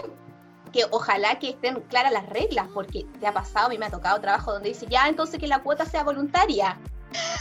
[0.72, 3.92] que ojalá que estén claras las reglas, porque te ha pasado, a mí me ha
[3.92, 6.78] tocado trabajo donde dice, ya, entonces que la cuota sea voluntaria.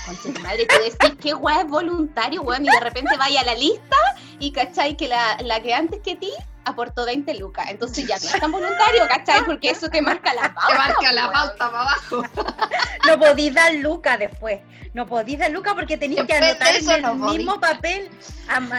[0.07, 2.65] Conche tu madre, tú decís, ¿qué weá es voluntario, weón?
[2.65, 3.97] Y de repente vaya a la lista
[4.39, 4.97] y, ¿cachai?
[4.97, 6.31] Que la, la que antes que ti
[6.65, 7.67] aportó 20 lucas.
[7.69, 9.45] Entonces ya no es tan voluntario, ¿cachai?
[9.45, 10.69] Porque eso te marca la pauta.
[10.69, 11.33] Te marca la weón.
[11.33, 12.23] pauta para abajo.
[13.07, 14.61] no podís dar lucas después.
[14.93, 18.11] No podís dar lucas porque tenéis que anotar en el no mismo papel.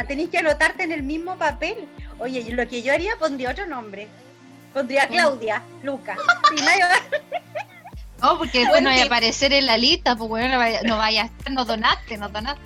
[0.07, 1.87] Tenéis que anotarte en el mismo papel.
[2.19, 4.07] Oye, lo que yo haría pondría otro nombre.
[4.73, 6.17] Pondría Claudia, Lucas.
[8.21, 10.97] No, porque después no vaya a aparecer en la lista, pues bueno, no vaya, no
[10.97, 12.61] vaya a estar, no donaste, no donaste.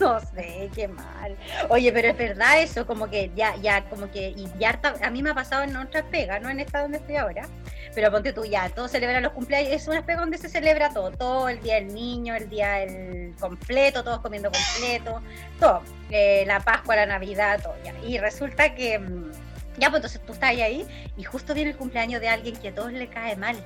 [0.10, 1.36] No sé, qué mal.
[1.68, 5.22] Oye, pero es verdad eso, como que ya, ya, como que, y ya a mí
[5.22, 7.46] me ha pasado en otras pegas, no en esta donde estoy ahora,
[7.94, 11.10] pero ponte tú ya, todos celebran los cumpleaños, es una pega donde se celebra todo,
[11.10, 15.20] todo, el día del niño, el día el completo, todos comiendo completo,
[15.58, 17.92] todo, eh, la Pascua, la Navidad, todo, ya.
[18.06, 19.32] Y resulta que, mm,
[19.78, 20.86] ya, pues entonces tú estás ahí
[21.16, 23.56] y justo viene el cumpleaños de alguien que a todos le cae mal.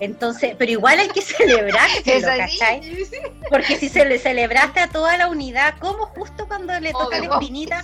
[0.00, 2.58] Entonces, pero igual hay que así.
[2.58, 3.06] ¿cachai?
[3.50, 7.28] Porque si se le celebraste a toda la unidad, ¿cómo justo cuando le toca Obvio.
[7.30, 7.82] la espinita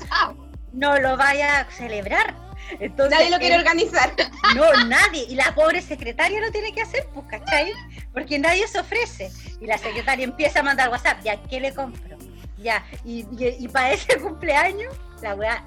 [0.72, 2.34] no lo vaya a celebrar?
[2.80, 4.12] Entonces, Nadie lo quiere él- organizar.
[4.54, 5.24] No, nadie.
[5.28, 7.72] Y la pobre secretaria lo tiene que hacer, pues, ¿cachai?
[8.12, 9.30] Porque nadie se ofrece.
[9.60, 12.16] Y la secretaria empieza a mandar WhatsApp, ya, ¿qué le compro?
[12.58, 15.64] Ya, y, y, para ese cumpleaños, la weá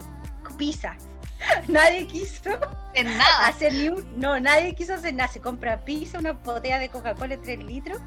[0.57, 0.95] pisa.
[1.67, 2.51] Nadie quiso
[2.93, 3.47] En nada.
[3.47, 4.19] hacer ni un.
[4.19, 5.31] No, nadie quiso hacer nada.
[5.31, 7.99] Se compra pizza, una botella de Coca-Cola de 3 litros.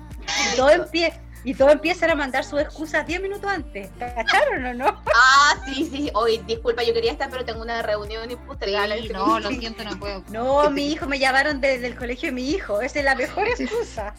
[0.52, 1.12] Y todo, empie
[1.46, 3.90] y todo empiezan a mandar sus excusas 10 minutos antes.
[3.98, 5.02] ¿Cacharon o no?
[5.16, 6.10] Ah, sí, sí.
[6.14, 8.96] Hoy, disculpa, yo quería estar, pero tengo una reunión y postergada.
[8.96, 10.24] Sí, no, lo siento, no puedo.
[10.30, 12.80] No, mi hijo, me llamaron desde el colegio de mi hijo.
[12.80, 14.14] Esa es la mejor excusa.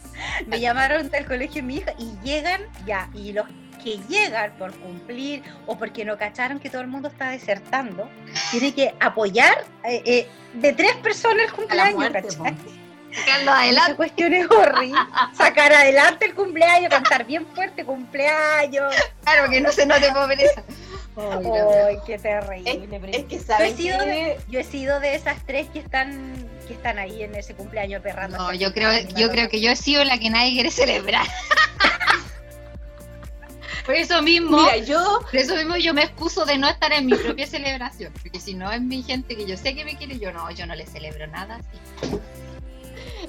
[0.46, 3.08] Me llamaron del colegio de mi hijo y llegan ya.
[3.12, 3.46] Y los
[3.86, 8.10] que llegan por cumplir o porque no cacharon que todo el mundo está desertando,
[8.50, 12.28] tiene que apoyar eh, eh, de tres personas el cumpleaños, muerte.
[12.32, 13.94] Sacarlo Esa adelante.
[13.94, 14.98] cuestión es horrible.
[15.34, 18.92] Sacar adelante el cumpleaños, cantar bien fuerte cumpleaños.
[19.22, 20.64] Claro, que no se note pobreza.
[21.16, 22.98] Ay, qué terrible.
[23.00, 25.68] pero Es que yo he sabes sido que- de, yo he sido de esas tres
[25.72, 26.34] que están
[26.66, 28.36] que están ahí en ese cumpleaños perrando.
[28.36, 31.24] No, yo creo, yo creo que yo he sido la que nadie quiere celebrar.
[33.86, 37.06] Por eso mismo, Mira, yo por eso mismo yo me excuso de no estar en
[37.06, 38.12] mi propia celebración.
[38.20, 40.66] Porque si no es mi gente que yo sé que me quiere, yo no, yo
[40.66, 41.60] no le celebro nada.
[41.60, 42.18] así.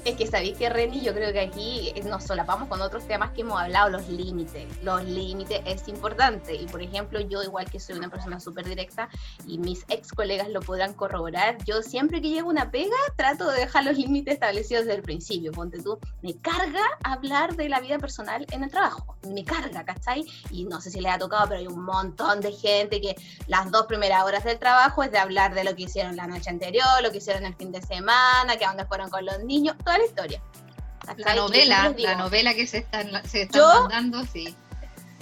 [0.04, 3.30] Es que sabéis que Reni, yo creo que aquí eh, nos solapamos con otros temas
[3.32, 4.66] que hemos hablado, los límites.
[4.82, 6.54] Los límites es importante.
[6.54, 9.08] Y por ejemplo, yo igual que soy una persona súper directa
[9.46, 13.60] y mis ex colegas lo podrán corroborar, yo siempre que llego una pega trato de
[13.60, 15.52] dejar los límites establecidos desde el principio.
[15.52, 19.16] Ponte tú, me carga hablar de la vida personal en el trabajo.
[19.28, 20.24] Me carga, ¿cachai?
[20.50, 23.70] Y no sé si les ha tocado, pero hay un montón de gente que las
[23.70, 26.86] dos primeras horas del trabajo es de hablar de lo que hicieron la noche anterior,
[27.02, 29.98] lo que hicieron el fin de semana, que a dónde fueron con los niños, toda
[29.98, 30.42] la historia.
[31.16, 34.54] La novela, la novela que se están, se están Yo- mandando, sí.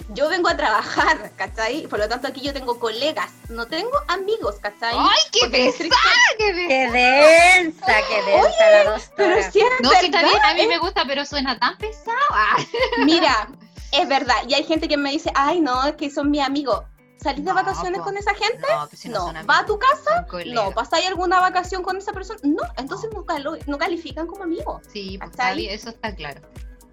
[0.09, 1.85] Yo vengo a trabajar, ¿cachai?
[1.87, 4.93] Por lo tanto, aquí yo tengo colegas, no tengo amigos, ¿cachai?
[4.97, 6.01] ¡Ay, qué Porque pesada!
[6.37, 6.67] qué pesada!
[6.69, 10.67] Qué densa, qué densa la dos Pero si es No, está verdad, bien, a mí
[10.67, 12.15] me gusta, pero suena tan pesado.
[12.31, 12.55] Ah,
[13.03, 13.49] Mira,
[13.91, 14.35] es verdad.
[14.47, 16.83] Y hay gente que me dice, ay, no, es que son mis amigos.
[17.21, 18.05] ¿Salís de vacaciones po.
[18.05, 18.65] con esa gente?
[18.69, 19.31] No, pues si No.
[19.49, 20.25] ¿Va a tu casa?
[20.47, 20.71] No.
[20.71, 22.39] ¿Pasáis alguna vacación con esa persona?
[22.43, 22.61] No.
[22.77, 24.81] Entonces no, calo- no califican como amigos.
[24.93, 26.41] Sí, pues, bien, eso está claro.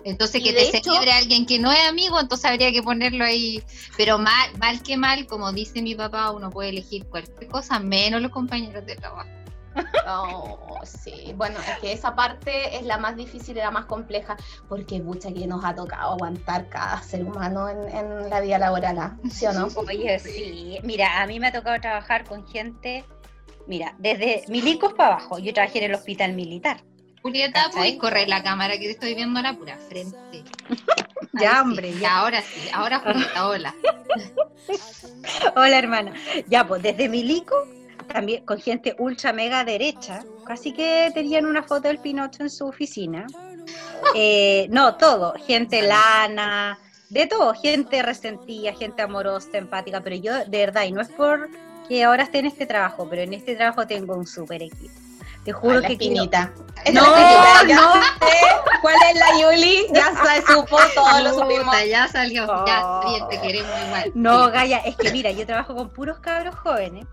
[0.06, 3.24] Entonces, Y que te hecho- celebre alguien que no es amigo, entonces habría que ponerlo
[3.24, 3.62] ahí.
[3.96, 8.20] Pero mal, mal que mal, como dice mi papá, uno puede elegir cualquier cosa, menos
[8.20, 9.28] los compañeros de trabajo.
[10.06, 11.32] Oh, sí.
[11.36, 14.36] Bueno, es que esa parte es la más difícil y la más compleja,
[14.68, 18.98] porque mucha que nos ha tocado aguantar cada ser humano en, en la vida laboral,
[18.98, 19.16] ¿ah?
[19.30, 19.68] ¿sí o no?
[19.76, 20.78] Oye, sí.
[20.82, 23.04] Mira, a mí me ha tocado trabajar con gente,
[23.66, 25.38] mira, desde milicos para abajo.
[25.38, 26.82] Yo trabajé en el hospital militar.
[27.22, 30.44] Julieta, puedes correr la cámara que te estoy viendo a la pura frente.
[31.40, 32.18] Ya, Ahí sí, hombre, ya.
[32.18, 33.74] Ahora sí, ahora Julieta, hola.
[35.56, 36.14] Hola, hermana.
[36.46, 37.66] Ya, pues desde Milico,
[38.06, 42.66] también con gente ultra mega derecha, casi que tenían una foto del Pinocho en su
[42.66, 43.26] oficina.
[44.14, 50.58] Eh, no, todo, gente lana, de todo, gente resentida, gente amorosa, empática, pero yo de
[50.58, 51.48] verdad, y no es por
[51.88, 54.92] que ahora esté en este trabajo, pero en este trabajo tengo un súper equipo.
[55.44, 56.52] Te juro la que espinita.
[56.92, 57.92] No, no.
[57.92, 58.38] sé
[58.80, 59.86] ¿Cuál es la Yuli?
[59.92, 61.74] Ya se supo, todos lo supimos.
[61.88, 63.10] Ya salió, ya, Oh.
[63.10, 64.12] bien, te queremos igual.
[64.14, 64.50] No.
[64.50, 67.06] Gaya, es que mira, yo trabajo con puros cabros jóvenes,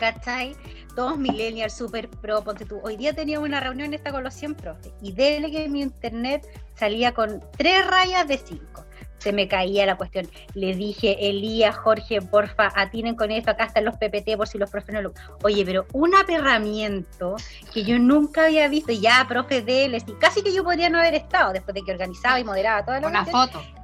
[0.00, 0.56] ¿cachai?
[0.96, 2.80] Todos millennials, super pro, ponte tú.
[2.82, 6.48] Hoy día teníamos una reunión esta con los 100 profes y dele que mi internet
[6.74, 8.84] salía con tres rayas de cinco.
[9.18, 10.26] Se me caía la cuestión.
[10.54, 14.70] Le dije, Elías, Jorge, porfa, atinen con esto, acá están los PPT por si los
[14.70, 15.12] profes no lo...
[15.42, 17.36] Oye, pero un aperramiento
[17.74, 20.98] que yo nunca había visto, y ya, profe, deles, y casi que yo podría no
[20.98, 23.79] haber estado después de que organizaba y moderaba toda la Una cuestión foto.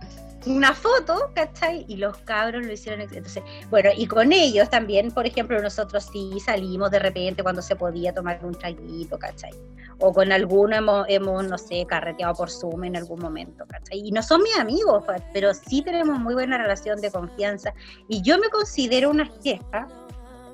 [0.46, 1.84] Una foto, ¿cachai?
[1.88, 3.00] Y los cabros lo hicieron.
[3.00, 7.76] Entonces, bueno, y con ellos también, por ejemplo, nosotros sí salimos de repente cuando se
[7.76, 9.50] podía tomar un traguito, ¿cachai?
[9.98, 14.00] O con alguno hemos, hemos, no sé, carreteado por Zoom en algún momento, ¿cachai?
[14.06, 17.72] Y no son mis amigos, pa- pero sí tenemos muy buena relación de confianza.
[18.06, 19.88] Y yo me considero una jefa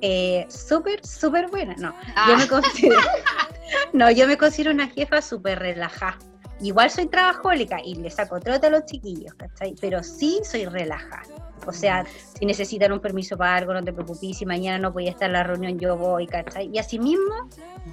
[0.01, 1.75] eh, súper, súper buena.
[1.77, 1.93] No,
[2.27, 2.99] yo me Ah, considero.
[3.93, 6.17] no, yo me considero una jefa súper relajada.
[6.63, 9.75] Igual soy trabajólica y le saco trote a los chiquillos, ¿cachai?
[9.81, 11.23] Pero sí soy relajada.
[11.65, 12.05] O sea,
[12.37, 15.27] si necesitan un permiso para algo, no te preocupes, si mañana no voy a estar
[15.27, 16.69] en la reunión, yo voy, ¿cachai?
[16.73, 17.49] Y así mismo,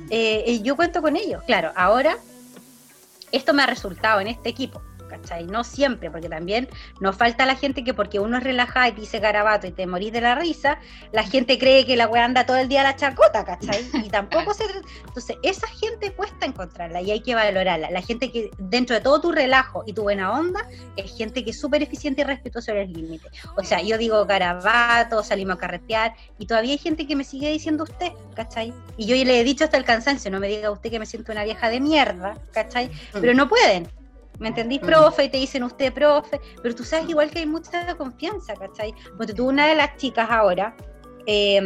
[0.08, 1.42] eh, yo cuento con ellos.
[1.44, 2.16] Claro, ahora,
[3.32, 4.80] esto me ha resultado en este equipo,
[5.20, 5.44] ¿cachai?
[5.46, 6.68] No siempre, porque también
[7.00, 9.86] nos falta la gente que porque uno es relajada y te dice garabato y te
[9.86, 10.78] morís de la risa,
[11.12, 13.88] la gente cree que la weá anda todo el día a la chacota, ¿cachai?
[14.04, 14.64] Y tampoco se...
[15.06, 17.90] Entonces, esa gente cuesta encontrarla y hay que valorarla.
[17.90, 21.50] La gente que dentro de todo tu relajo y tu buena onda, es gente que
[21.50, 23.30] es súper eficiente y respetuosa de los límites.
[23.56, 27.50] O sea, yo digo garabato, salimos a carretear y todavía hay gente que me sigue
[27.50, 28.72] diciendo usted, ¿cachai?
[28.96, 31.32] Y yo le he dicho hasta el cansancio, no me diga usted que me siento
[31.32, 32.90] una vieja de mierda, ¿cachai?
[33.12, 33.88] Pero no pueden.
[34.40, 34.86] ¿Me entendís, Mm.
[34.86, 35.24] profe?
[35.24, 36.40] Y te dicen usted, profe.
[36.62, 38.92] Pero tú sabes igual que hay mucha confianza, ¿cachai?
[39.16, 40.74] Porque tú, una de las chicas ahora,
[41.26, 41.60] eh,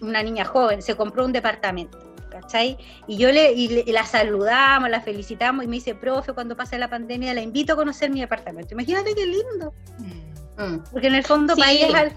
[0.00, 1.98] una niña joven, se compró un departamento,
[2.30, 2.78] ¿cachai?
[3.06, 6.56] Y yo le, y le- y la saludamos, la felicitamos y me dice, profe, cuando
[6.56, 8.74] pase la pandemia la invito a conocer mi departamento.
[8.74, 9.74] Imagínate qué lindo.
[9.98, 10.78] mm.
[10.92, 11.76] Porque en el fondo para Sí.
[11.78, 12.16] ella, es al-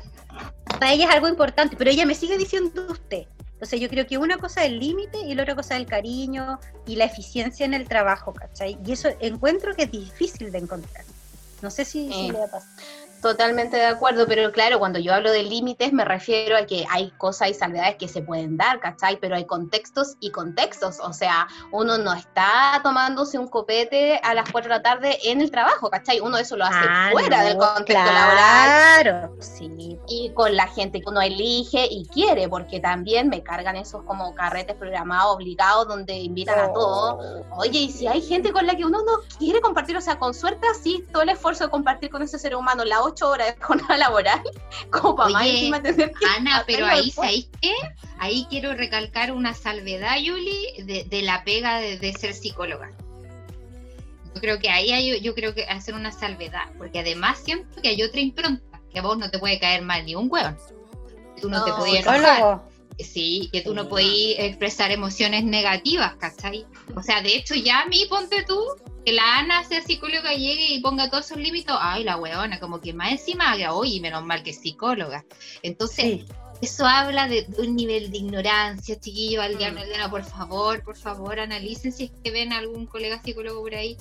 [0.79, 3.25] para ella es algo importante, pero ella me sigue diciendo usted.
[3.65, 5.87] Entonces yo creo que una cosa es el límite y la otra cosa es el
[5.87, 8.77] cariño y la eficiencia en el trabajo, ¿cachai?
[8.85, 11.03] Y eso encuentro que es difícil de encontrar.
[11.63, 12.31] No sé si, si Eh.
[12.31, 12.71] le ha pasado.
[13.25, 17.09] Totalmente de acuerdo, pero claro, cuando yo hablo de límites me refiero a que hay
[17.17, 19.17] cosas y salvedades que se pueden dar, ¿cachai?
[19.19, 24.51] Pero hay contextos y contextos, o sea, uno no está tomándose un copete a las
[24.51, 26.19] 4 de la tarde en el trabajo, ¿cachai?
[26.19, 29.97] Uno eso lo hace Ah, fuera no, del contexto laboral Claro, sí.
[30.07, 34.35] y con la gente que uno elige y quiere, porque también me cargan esos como
[34.35, 37.43] carretes programados, obligados, donde invitan a todos.
[37.57, 40.35] Oye, y si hay gente con la que uno no quiere compartir, o sea, con
[40.35, 43.63] suerte así, todo el esfuerzo de compartir con ese ser humano las ocho horas de
[43.63, 44.41] jornada laboral,
[44.91, 47.09] como para más Oye, encima tener que Ana, pero ahí.
[47.09, 47.73] ¿sabéis qué?
[48.19, 52.91] Ahí quiero recalcar una salvedad, Yuli, de, de la pega de, de ser psicóloga.
[54.33, 57.89] Yo creo que ahí hay, yo creo que hacer una salvedad, porque además siento que
[57.89, 60.57] hay otra impronta, que a vos no te puede caer mal ni un hueón.
[61.41, 62.61] Tú no, te podías enojar.
[62.99, 66.65] Sí, que tú no podías expresar emociones negativas, ¿cachai?
[66.95, 68.59] O sea, de hecho, ya a mí, ponte tú,
[69.05, 72.79] que la Ana sea psicóloga llegue y ponga todos esos límites, ay, la weona, como
[72.79, 75.25] que más encima haga, oye, menos mal que es psicóloga.
[75.61, 76.25] Entonces, Sí.
[76.61, 80.09] eso habla de, de un nivel de ignorancia, chiquillos, Aldeano, Mm.
[80.09, 83.97] Por favor, por favor, analicen si es que ven algún colega psicólogo por ahí.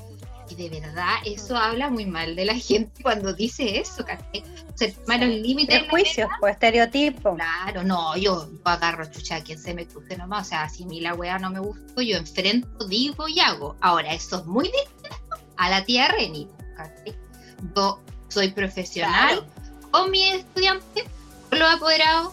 [0.48, 4.42] Y de verdad, eso habla muy mal de la gente cuando dice eso, ¿cachai?
[4.72, 5.80] O sea, malos límites.
[5.80, 7.36] Prejuicios, pues estereotipos.
[7.36, 10.46] Claro, no, yo agarro chucha a quien se me cruce nomás.
[10.46, 13.76] O sea, si a mí la weá no me gustó, yo enfrento, digo y hago.
[13.80, 16.48] Ahora, eso es muy distinto a la tía Reni.
[16.76, 17.14] ¿cachai?
[17.74, 19.46] Yo soy profesional
[19.90, 21.04] con mis estudiantes,
[21.48, 22.32] con los apoderados,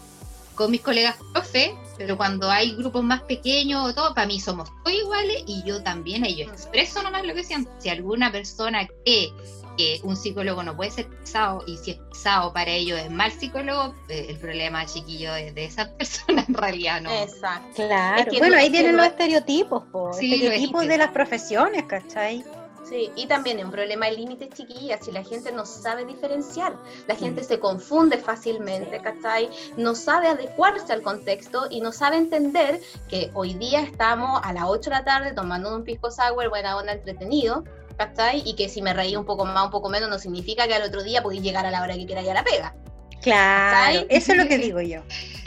[0.62, 4.70] con mis colegas profe, pero cuando hay grupos más pequeños o todo, para mí somos
[4.84, 7.72] todos iguales y yo también, y yo expreso nomás lo que siento.
[7.80, 9.34] Si alguna persona cree
[9.78, 13.32] que un psicólogo no puede ser pesado y si es pesado para ellos es mal
[13.32, 17.10] psicólogo, eh, el problema chiquillo es de esa persona en realidad, ¿no?
[17.12, 17.68] Exacto.
[17.76, 18.22] Claro.
[18.22, 20.14] Es que bueno, no- ahí vienen los estereotipos, po.
[20.14, 22.44] Sí, estereotipos de las profesiones, ¿cachai?
[22.92, 26.76] Sí, y también es un problema de límites, chiquillas, si la gente no sabe diferenciar,
[27.08, 29.50] la gente se confunde fácilmente, ¿cachai?
[29.78, 34.66] No sabe adecuarse al contexto y no sabe entender que hoy día estamos a las
[34.66, 37.64] 8 de la tarde tomando un pisco sour, buena onda, entretenido,
[37.96, 38.44] ¿cachai?
[38.46, 40.84] Y que si me reí un poco más, un poco menos, no significa que al
[40.84, 42.76] otro día podéis llegar a la hora que queráis a la pega.
[43.22, 44.08] Claro, ¿Cachai?
[44.10, 45.02] eso es lo que digo yo.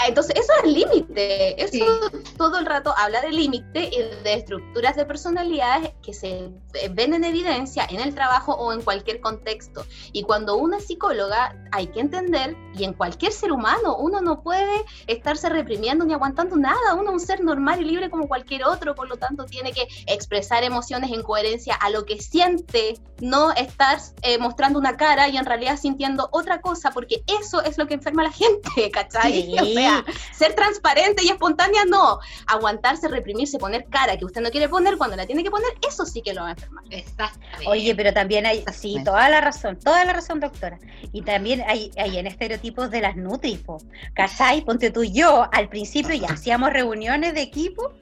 [0.07, 1.63] Entonces, eso es límite.
[1.63, 6.51] Eso todo el rato habla de límite y de estructuras de personalidades que se
[6.91, 9.87] ven en evidencia en el trabajo o en cualquier contexto.
[10.13, 14.85] Y cuando una psicóloga, hay que entender, y en cualquier ser humano, uno no puede
[15.07, 16.95] estarse reprimiendo ni aguantando nada.
[16.95, 19.87] Uno es un ser normal y libre como cualquier otro, por lo tanto, tiene que
[20.07, 25.37] expresar emociones en coherencia a lo que siente, no estar eh, mostrando una cara y
[25.37, 29.55] en realidad sintiendo otra cosa, porque eso es lo que enferma a la gente, ¿cachai?
[29.65, 32.19] O sea, ser transparente y espontánea, no.
[32.47, 36.05] Aguantarse, reprimirse, poner cara que usted no quiere poner cuando la tiene que poner, eso
[36.05, 36.85] sí que lo va a enfermar.
[36.91, 37.67] Exactamente.
[37.67, 40.79] Oye, pero también hay, sí, toda la razón, toda la razón, doctora.
[41.13, 43.79] Y también hay, hay en estereotipos de las Nutripo,
[44.15, 44.63] ¿cachai?
[44.63, 47.93] Ponte tú y yo, al principio ya hacíamos reuniones de equipo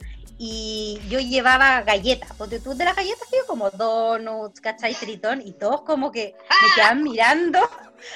[0.44, 4.94] y yo llevaba galletas, porque tú de las galletas, tío, como donuts, ¿cachai?
[4.94, 6.72] Tritón, y todos como que me ¡Ah!
[6.74, 7.60] quedan mirando,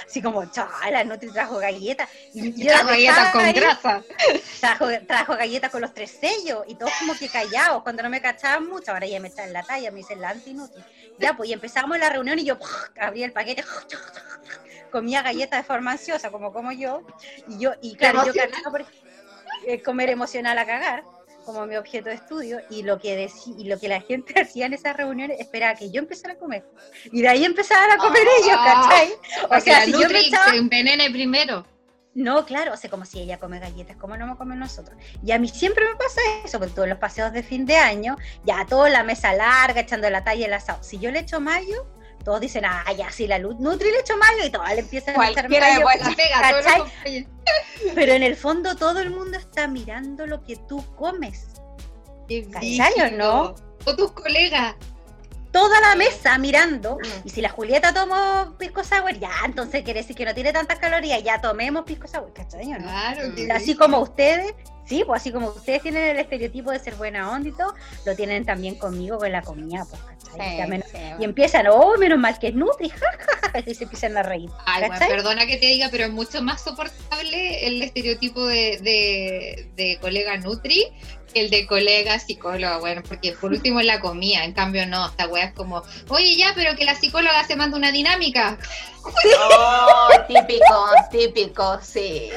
[0.06, 2.08] así como, chala, no te trajo galletas.
[2.32, 4.02] Y yo trajo galletas con grasa.
[4.60, 8.20] Trajo, trajo galletas con los tres sellos, y todos como que callados, cuando no me
[8.20, 10.84] cachaban mucho, ahora ya me está en la talla, me dicen la antinútil.
[11.18, 12.58] Ya, pues, y empezamos la reunión y yo
[13.00, 13.64] abrí el paquete,
[14.90, 17.02] comía galletas de forma ansiosa, como como yo,
[17.48, 18.32] y yo, y claro, yo
[18.70, 18.84] por
[19.66, 21.04] eh, comer emocional a cagar
[21.46, 24.74] como mi objeto de estudio y lo que y lo que la gente hacía en
[24.74, 26.66] esas reuniones esperaba que yo empezara a comer
[27.10, 29.08] y de ahí empezaban a comer ah, ellos, ¿cachai?
[29.56, 30.50] O sea, si yo me echaba...
[30.50, 31.64] se envenene primero.
[32.14, 34.98] No, claro, o sea, como si ella come galletas, como no me comen nosotros?
[35.22, 38.16] Y a mí siempre me pasa eso, porque todos los paseos de fin de año,
[38.42, 40.82] ya toda la mesa larga, echando la talla el asado.
[40.82, 41.86] Si yo le echo mayo,
[42.26, 45.18] todos dicen, ah, ya, sí, la luz, Nutri le echo mayo y todos le empiezan
[45.20, 45.86] a echar mayo.
[47.94, 51.46] Pero en el fondo todo el mundo está mirando lo que tú comes.
[52.52, 53.54] ¿Cachai o no?
[53.84, 54.74] O tus colegas.
[55.56, 56.98] Toda la mesa mirando.
[57.24, 60.78] Y si la Julieta tomó pisco sour, ya, entonces quiere decir que no tiene tantas
[60.78, 62.76] calorías, ya tomemos pisco sour, ¿cachai no?
[62.76, 63.22] Claro,
[63.54, 64.54] Así como ustedes
[64.86, 68.14] Sí, pues así como ustedes tienen el estereotipo de ser buena onda y todo, lo
[68.14, 70.00] tienen también conmigo con la comida, pues,
[71.18, 72.92] y empiezan, oh, menos mal que es Nutri,
[73.66, 74.48] y se empiezan a reír.
[74.64, 79.68] Ay, bueno, perdona que te diga, pero es mucho más soportable el estereotipo de, de,
[79.74, 80.86] de colega Nutri
[81.40, 85.26] el de colega psicóloga, bueno, porque por último es la comida, en cambio no, esta
[85.26, 88.58] wea es como, oye ya, pero que la psicóloga se manda una dinámica.
[89.04, 92.30] Oh, típico, típico, sí.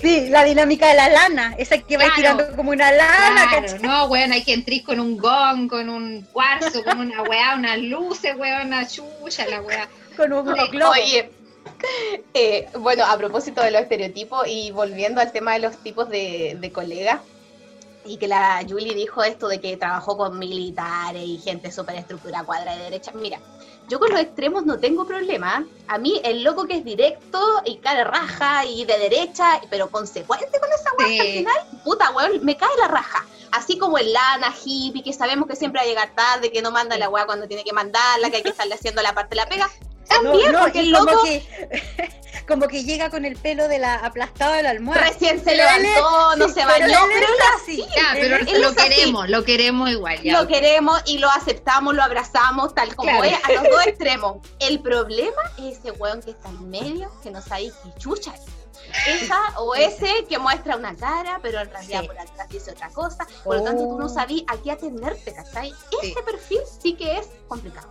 [0.00, 3.48] Sí, la dinámica de la lana, esa que va tirando como una lana.
[3.50, 7.56] Claro, no, weón, hay que entrar con un gong, con un cuarzo, con una weá,
[7.56, 9.88] unas luces, weón, una chucha, la weá.
[10.16, 10.92] Con un globo.
[10.92, 11.30] Oye,
[12.34, 16.56] eh, bueno, a propósito de los estereotipos y volviendo al tema de los tipos de,
[16.58, 17.20] de colegas,
[18.04, 22.44] y que la Julie dijo esto de que trabajó con militares y gente súper estructura
[22.44, 23.12] cuadra de derecha.
[23.14, 23.38] Mira,
[23.88, 25.66] yo con los extremos no tengo problema.
[25.88, 30.58] A mí el loco que es directo y cara raja y de derecha, pero consecuente
[30.58, 33.26] con esa weá al final, puta weón, me cae la raja.
[33.50, 36.70] Así como el lana, hippie, que sabemos que siempre va a llegar tarde, que no
[36.70, 39.36] manda la weá cuando tiene que mandarla, que hay que estarle haciendo la parte de
[39.36, 39.70] la pega.
[40.22, 41.22] También, porque el loco...
[42.46, 45.02] como que llega con el pelo de la aplastado de la almohada.
[45.02, 47.84] Recién se levantó, no se bañó, pero, él es así.
[48.14, 50.20] pero lo queremos, lo queremos igual.
[50.24, 54.38] Lo queremos y lo aceptamos, lo abrazamos tal como es, a los dos extremos.
[54.58, 58.34] El problema es ese weón que está en medio, que no sabe qué chucha
[59.06, 63.26] esa o ese que muestra una cara, pero en realidad por atrás dice otra cosa.
[63.44, 64.08] Por lo tanto, tú no oh.
[64.08, 65.72] sabías a qué atenderte, ¿cachai?
[66.02, 67.88] Ese perfil sí que es complicado.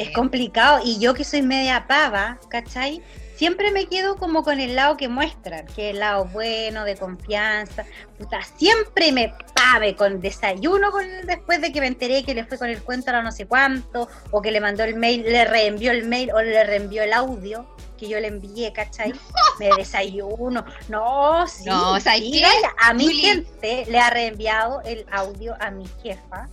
[0.00, 0.80] Es complicado.
[0.84, 3.02] Y yo que soy media pava, ¿cachai?
[3.40, 6.94] siempre me quedo como con el lado que muestran, que es el lado bueno, de
[6.94, 7.86] confianza.
[8.18, 12.58] Puta, siempre me pave con desayuno con después de que me enteré que le fue
[12.58, 15.90] con el cuento a no sé cuánto, o que le mandó el mail, le reenvió
[15.90, 19.14] el mail o le reenvió el audio que yo le envié, ¿cachai?
[19.58, 20.62] Me desayuno.
[20.90, 21.64] No, sí.
[21.64, 26.46] No, a mi gente le ha reenviado el audio a mi jefa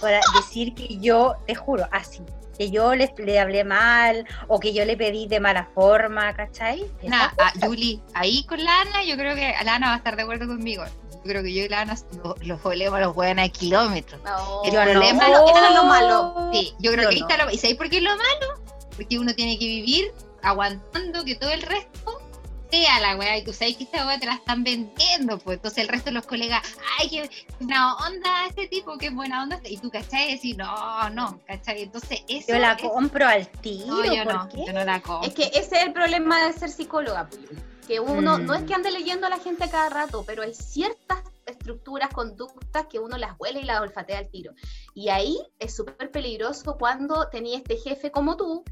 [0.00, 2.22] para decir que yo, te juro, así,
[2.56, 6.84] que yo le, le, hablé mal o que yo le pedí de mala forma, ¿cachai?
[7.02, 10.16] Nah, a Julie, ahí con la Ana, yo creo que la Ana va a estar
[10.16, 10.84] de acuerdo conmigo.
[11.10, 11.96] Yo creo que yo y la Ana
[12.42, 14.20] los volemos los buenos a kilómetros.
[14.22, 15.48] No, el problema no.
[15.48, 16.50] era lo malo.
[16.52, 18.60] Sí, yo creo que ahí está lo ¿Y sabéis por qué es lo malo?
[18.96, 22.20] Porque uno tiene que vivir aguantando que todo el resto
[22.70, 25.78] sea la weá, y tú sabes que esta weá te la están vendiendo, pues entonces
[25.82, 26.62] el resto de los colegas,
[26.98, 30.28] ay, qué buena onda este tipo, qué buena onda, y tú, ¿cachai?
[30.28, 31.82] Y decir, no, no, ¿cachai?
[31.82, 35.28] Entonces eso Yo la compro al tiro, no, yo no, yo no la compro.
[35.28, 37.40] Es que ese es el problema de ser psicóloga, pues,
[37.86, 41.24] que uno, no es que ande leyendo a la gente cada rato, pero hay ciertas
[41.46, 44.52] estructuras, conductas que uno las huele y las olfatea al tiro.
[44.94, 48.64] Y ahí es súper peligroso cuando tenía este jefe como tú,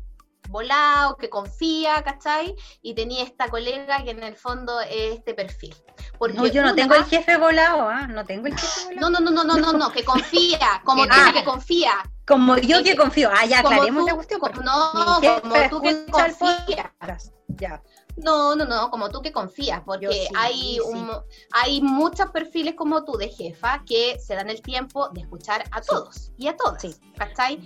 [0.49, 2.55] volado, que confía, ¿cachai?
[2.83, 5.75] Y tenía esta colega que en el fondo es este perfil.
[6.19, 8.07] Porque No, yo no tengo el jefe volado, ¿ah?
[8.07, 9.01] No tengo el jefe volado.
[9.01, 11.93] No, no, no, no, no, no, no, que confía, como Que tú que confía.
[12.27, 13.31] Como yo que confío.
[13.33, 14.41] Ah, ya, aclaremos la cuestión.
[14.41, 17.33] porque no, como tú que confías.
[17.49, 17.83] Ya.
[18.17, 21.07] No, no, no, como tú que confías, porque sí, hay, sí.
[21.53, 25.81] hay muchos perfiles como tú de jefa que se dan el tiempo de escuchar a
[25.81, 27.01] todos y a todas.
[27.17, 27.61] ¿cachai?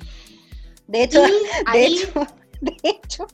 [0.87, 1.29] De Y hecho, de
[1.67, 2.27] ahí, hecho,
[2.83, 3.27] de hecho,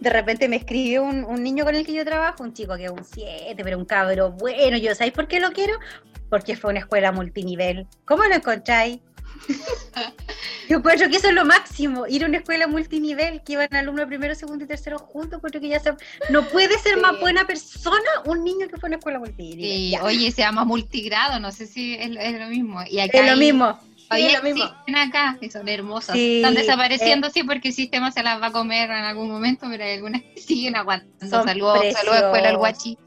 [0.00, 2.84] de repente me escribe un, un niño con el que yo trabajo, un chico que
[2.86, 4.76] es un 7, pero un cabro bueno.
[4.78, 5.74] Yo, ¿sabéis por qué lo quiero?
[6.30, 7.86] Porque fue una escuela multinivel.
[8.04, 9.00] ¿Cómo lo encontráis?
[10.68, 14.06] Yo encuentro que eso es lo máximo, ir a una escuela multinivel, que iban alumnos
[14.06, 15.94] primero, segundo y tercero juntos, encuentro que ya se-
[16.30, 17.00] no puede ser Sí.
[17.00, 17.96] más buena persona
[18.26, 19.90] un niño que fue a una escuela multinivel.
[19.90, 20.04] Ya.
[20.04, 22.80] oye, se llama multigrado, no sé si es, lo- es lo mismo.
[22.90, 23.78] Y acá es lo hay- mismo.
[24.08, 24.64] Todavía Sí, es lo mismo.
[24.64, 26.14] existen acá, y son hermosas.
[26.16, 29.66] Sí, Están desapareciendo, sí, porque el sistema se las va a comer en algún momento,
[29.70, 31.42] pero hay algunas que siguen aguantando.
[31.44, 32.98] Saludos, saludos, escuela al guachi.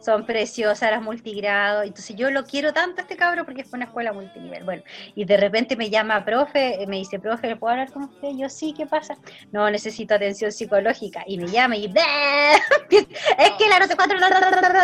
[0.00, 1.86] Son preciosas las multigrados.
[1.86, 4.64] Entonces yo lo quiero tanto a este cabro porque fue una escuela multinivel.
[4.64, 4.82] Bueno,
[5.14, 8.30] y de repente me llama profe, eh, me dice, profe, ¿le puedo hablar con usted?
[8.36, 9.16] Yo sí, ¿qué pasa?
[9.52, 11.22] No, necesito atención psicológica.
[11.26, 11.86] Y me llama y
[12.90, 14.14] es que la no sé cuánto,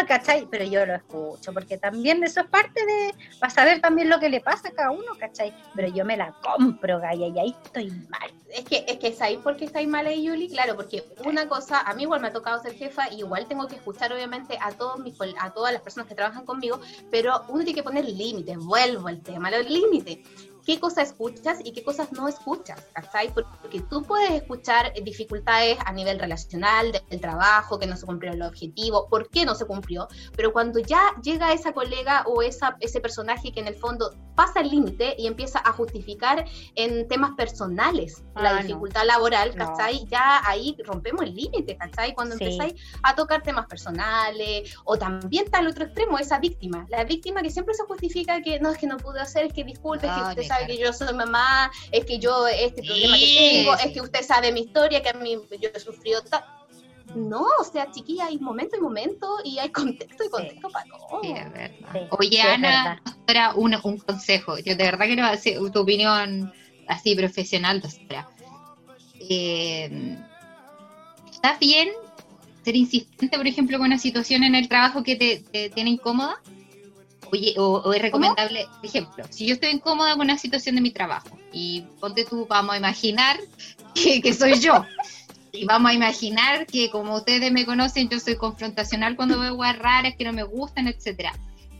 [0.07, 0.47] ¿cachai?
[0.51, 4.29] Pero yo lo escucho porque también eso es parte de, para saber también lo que
[4.29, 5.55] le pasa a cada uno, ¿cachai?
[5.75, 8.31] Pero yo me la compro, Gaya, y ahí estoy mal.
[8.51, 10.49] es que, es que ¿sabéis por qué estáis mal ahí, Yuli?
[10.49, 13.67] Claro, porque una cosa, a mí igual me ha tocado ser jefa, y igual tengo
[13.67, 16.81] que escuchar obviamente a todos mis a todas las personas que trabajan conmigo,
[17.11, 20.19] pero uno tiene que poner límites, vuelvo al tema, los límites.
[20.67, 22.85] ¿Qué cosas escuchas y qué cosas no escuchas?
[22.93, 23.33] ¿Cachai?
[23.33, 28.43] Porque tú puedes escuchar dificultades a nivel relacional, del trabajo, que no se cumplió el
[28.43, 33.01] objetivo, por qué no se cumplió, pero cuando ya llega esa colega o esa, ese
[33.01, 36.45] personaje que en el fondo pasa el límite y empieza a justificar
[36.75, 38.63] en temas personales Ah, la no.
[38.63, 39.65] dificultad laboral, No.
[39.67, 40.05] ¿cachai?
[40.09, 42.13] Ya ahí rompemos el límite, ¿cachai?
[42.13, 42.45] Cuando Sí.
[42.45, 47.41] empezáis a tocar temas personales, o también está el otro extremo, esa víctima, la víctima
[47.41, 50.13] que siempre se justifica que no, es que no pude hacer, es que disculpe, es
[50.13, 53.77] que usted sabe que yo soy mamá, es que yo este problema que Sí, tengo,
[53.77, 53.89] sí.
[53.89, 56.45] es que usted sabe mi historia, que a mí yo he sufrido tal.
[57.15, 61.21] No, o sea, chiquilla, hay momento y momento, y hay contexto y contexto para todo.
[61.23, 61.71] Sí, es verdad.
[61.93, 64.59] Sí, Oye, sí, Ana, era un, un consejo.
[64.59, 66.53] Yo de verdad quiero hacer tu opinión
[66.89, 68.29] así profesional, doctora.
[69.21, 70.19] Eh,
[71.33, 71.89] ¿Está bien
[72.65, 76.41] ser insistente, por ejemplo, con una situación en el trabajo que te, te tiene incómoda?
[77.33, 80.81] Oye, o, o es recomendable, por ejemplo, si yo estoy incómoda con una situación de
[80.81, 83.39] mi trabajo y ponte tú, vamos a imaginar
[83.95, 84.85] que, que soy yo.
[85.53, 89.79] Y vamos a imaginar que como ustedes me conocen, yo soy confrontacional cuando veo cosas
[89.79, 91.33] raras que no me gustan, etcétera.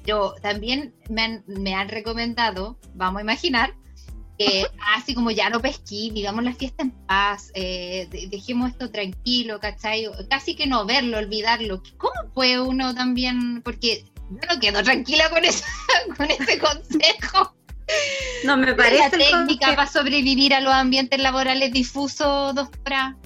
[0.05, 3.75] Pero también me han, me han recomendado, vamos a imaginar,
[4.39, 4.65] que
[4.97, 9.61] así como ya no pesquí, digamos la fiesta en paz, eh, de- dejemos esto tranquilo,
[9.61, 10.07] ¿cachai?
[10.31, 11.83] Casi que no verlo, olvidarlo.
[11.99, 13.61] ¿Cómo puede uno también?
[13.63, 15.67] Porque yo no quedo tranquila con, esa,
[16.17, 17.55] con ese consejo.
[18.45, 23.17] No me la parece el técnica para sobrevivir a los ambientes laborales difusos, doctora.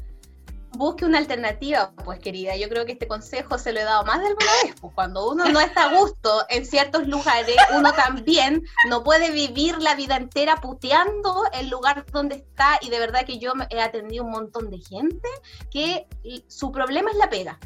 [0.72, 2.56] busque una alternativa, pues querida.
[2.56, 4.74] Yo creo que este consejo se lo he dado más de alguna vez.
[4.78, 9.78] Pues cuando uno no está a gusto en ciertos lugares, uno también no puede vivir
[9.78, 12.78] la vida entera puteando el lugar donde está.
[12.82, 15.28] Y de verdad que yo he atendido un montón de gente
[15.70, 16.06] que
[16.48, 17.58] su problema es la pega.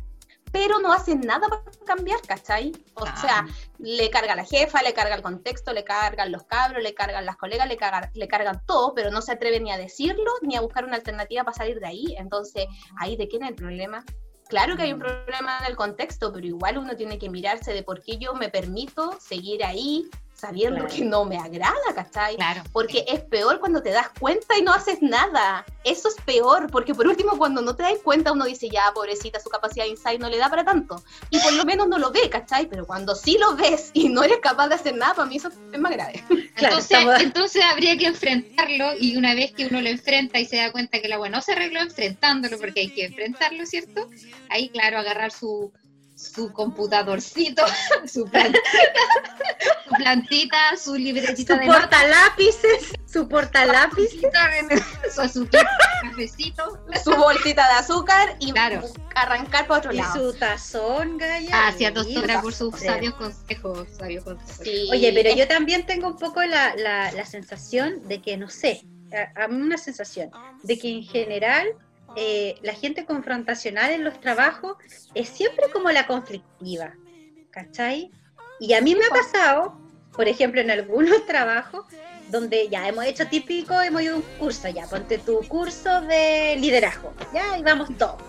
[0.55, 2.71] Pero no hacen nada para cambiar, ¿cachai?
[2.95, 3.17] O Ah.
[3.21, 3.47] sea,
[3.79, 7.37] le carga la jefa, le carga el contexto, le cargan los cabros, le cargan las
[7.37, 10.61] colegas, le cargan, le cargan todo, pero no se atreven ni a decirlo ni a
[10.61, 12.15] buscar una alternativa para salir de ahí.
[12.19, 12.67] Entonces,
[13.01, 14.05] ahí de quién es el problema.
[14.49, 17.83] Claro que hay un problema en el contexto, pero igual uno tiene que mirarse de
[17.83, 20.09] por qué yo me permito seguir ahí
[20.45, 20.95] sabiendo Claro.
[20.95, 22.37] que no me agrada, ¿cachai?
[22.37, 22.63] Claro.
[22.73, 25.65] Porque es peor cuando te das cuenta y no haces nada.
[25.85, 29.39] Eso es peor, porque por último cuando no te das cuenta uno dice, ya, pobrecita,
[29.41, 31.03] su capacidad de insight no le da para tanto.
[31.31, 32.67] Y por lo menos no lo ve, ¿cachai?
[32.67, 35.49] Pero cuando sí lo ves y no eres capaz de hacer nada, para mí eso
[35.73, 36.23] es más grave.
[36.29, 40.47] Claro, entonces, estamos- entonces habría que enfrentarlo y una vez que uno lo enfrenta y
[40.47, 44.09] se da cuenta que la agua no se arregló enfrentándolo porque hay que enfrentarlo, ¿cierto?
[44.49, 45.73] Ahí, claro, agarrar su,
[46.17, 47.65] su computadorcito,
[48.07, 48.61] su plantita,
[49.97, 54.21] plantita, su libretita Su de notas, portalápices, su portalápices.
[55.15, 55.67] su azúcar,
[56.03, 58.83] su cafecito, Su bolsita de azúcar y Claro.
[59.15, 60.33] arrancar para otro Y lado.
[60.33, 61.49] su tazón, Gaya.
[61.49, 63.89] Gracias, y doctora, por sus sabios consejos.
[63.97, 64.57] Sabios consejos.
[64.65, 64.89] Sí.
[64.91, 68.83] Oye, pero yo también tengo un poco la, la, la sensación de que, no sé,
[69.37, 70.31] a, a mí una sensación
[70.63, 71.67] de que en general
[72.17, 74.77] eh, la gente confrontacional en los trabajos
[75.15, 76.95] es siempre como la conflictiva,
[77.51, 78.11] ¿cachai?
[78.61, 79.77] Y a mí me ha pasado,
[80.17, 81.85] por ejemplo, en algunos trabajos,
[82.31, 86.57] donde ya hemos hecho típico, hemos ido a un curso, ya, ponte tu curso de
[86.59, 88.23] liderazgo, ya, y vamos todos.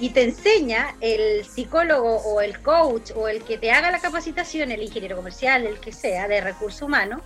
[0.00, 4.70] Y te enseña el psicólogo o el coach o el que te haga la capacitación,
[4.72, 7.20] el ingeniero comercial, el que sea, de recursos humanos,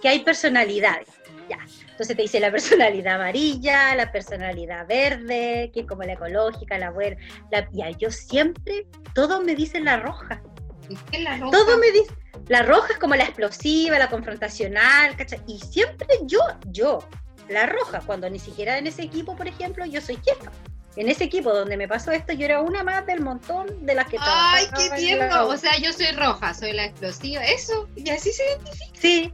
[0.00, 1.08] que hay personalidades,
[1.48, 1.58] ya.
[1.90, 6.90] Entonces te dice la personalidad amarilla, la personalidad verde, que es como la ecológica, la
[6.90, 7.16] buena.
[7.50, 10.42] La, ya, yo siempre, todos me dicen la roja.
[10.88, 11.50] ¿Y qué es la roja?
[11.52, 12.14] Todo me dice.
[12.48, 15.40] La roja es como la explosiva, la confrontacional, ¿cachai?
[15.46, 17.08] Y siempre yo, yo,
[17.48, 20.50] la roja, cuando ni siquiera en ese equipo, por ejemplo, yo soy jefa.
[20.96, 24.06] En ese equipo donde me pasó esto, yo era una más del montón de las
[24.06, 25.46] que Ay, qué tierno.
[25.48, 27.44] O sea, yo soy roja, soy la explosiva.
[27.44, 28.86] Eso, y así se identifica.
[28.98, 29.32] Sí,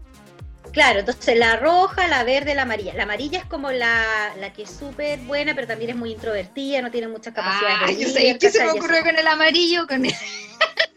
[0.72, 2.94] claro, entonces la roja, la verde, la amarilla.
[2.94, 6.82] La amarilla es como la, la que es súper buena, pero también es muy introvertida,
[6.82, 9.26] no tiene muchas capacidades Ay, de yo líder, sé, ¿qué se me ocurrió con el
[9.26, 9.86] amarillo?
[9.86, 10.14] Con el-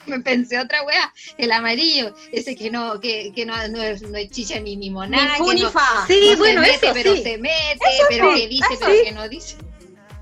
[0.08, 4.18] me pensé otra wea, el amarillo, ese que no, que, que no, no es, no
[4.18, 6.06] es chicha ni ni que ni no, fa.
[6.08, 7.24] Sí, no bueno, se mete, eso pero sí.
[7.24, 7.80] se mete,
[8.10, 9.04] pero sí, que dice, eso pero sí.
[9.06, 9.56] que no dice.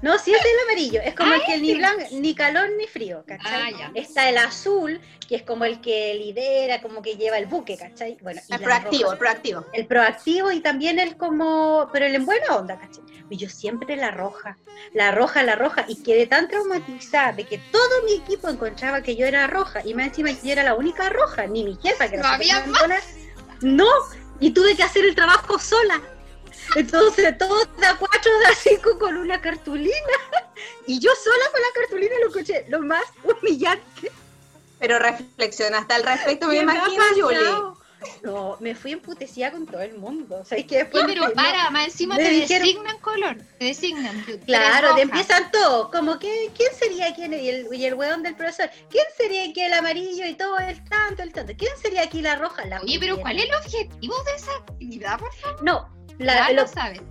[0.03, 1.01] No, sí, ese es el amarillo.
[1.01, 3.73] Es como Ah, el que ni, blan- ni calor ni frío, ¿cachai?
[3.73, 3.91] Ah, ya.
[3.95, 8.17] Está el azul, que es como el que lidera, como que lleva el buque, ¿cachai?
[8.21, 9.13] Bueno, y El proactivo, roja.
[9.13, 9.65] el proactivo.
[9.73, 13.01] El proactivo y también el como, pero el en buena onda, ¿cachai?
[13.29, 14.57] Y yo siempre la roja,
[14.93, 19.15] la roja, la roja, y quedé tan traumatizada de que todo mi equipo encontraba que
[19.15, 22.15] yo era roja, y más encima yo era la única roja, ni mi jefa, que
[22.15, 22.97] era No había mandona.
[23.61, 23.87] No,
[24.41, 26.01] y tuve que hacer el trabajo sola.
[26.75, 29.93] Entonces, todos de a cuatro, de a cinco con una cartulina.
[30.87, 34.11] Y yo sola con la cartulina lo escuché, lo más humillante.
[34.79, 37.73] Pero reflexionaste al respecto, me imagino, Julie.
[38.21, 40.39] No, me fui emputecida con todo el mundo.
[40.41, 42.97] O sea, es que después No, me- pero me- para, más encima te dijeron- designan
[42.99, 44.25] color, te designan.
[44.45, 47.33] Claro, te empiezan todos, como que, ¿quién sería quién?
[47.33, 50.83] Y el, y el weón del profesor, ¿quién sería aquí el amarillo y todo el
[50.89, 51.53] tanto, el tanto?
[51.57, 52.65] ¿Quién sería aquí la roja?
[52.65, 53.17] La Oye, pero.
[53.21, 55.63] ¿cuál es el objetivo de esa actividad, por favor?
[55.63, 55.89] No,
[56.19, 57.01] la, Ya lo- lo sabes.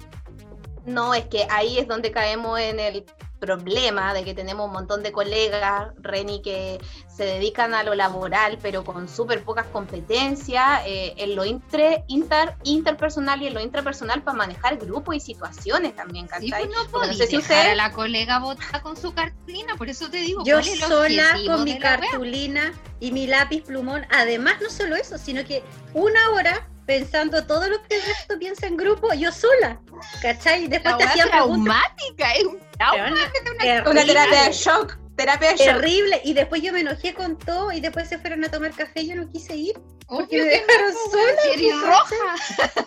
[0.85, 3.05] No, es que ahí es donde caemos en el
[3.39, 8.59] problema de que tenemos un montón de colegas, Reni, que se dedican a lo laboral,
[8.63, 14.23] pero con súper pocas competencias eh, en lo intre- inter, interpersonal y en lo intrapersonal
[14.23, 16.69] para manejar grupos y situaciones también, Sí, ¿cachai?
[16.91, 20.19] pues no sé si usted- a la colega botada con su cartulina, por eso te
[20.19, 24.07] digo, yo ¿cuál es el sola con mi cartulina y mi lápiz plumón.
[24.11, 25.63] Además, no solo eso, sino que
[25.95, 29.81] una hora pensando todo lo que el resto piensa en grupo, yo sola.
[30.21, 30.65] ¿Cachai?
[30.65, 31.75] Y La después te hacían preguntas
[32.09, 33.15] traumática, es un trauma.
[33.55, 35.67] terrible, Una terapia de shock, terapia de shock.
[35.67, 36.21] terrible.
[36.25, 39.09] Y después yo me enojé con todo y después se fueron a tomar café y
[39.09, 39.81] yo no quise ir.
[40.09, 42.85] Porque Obvio me dejaron no, sola, pues, roja.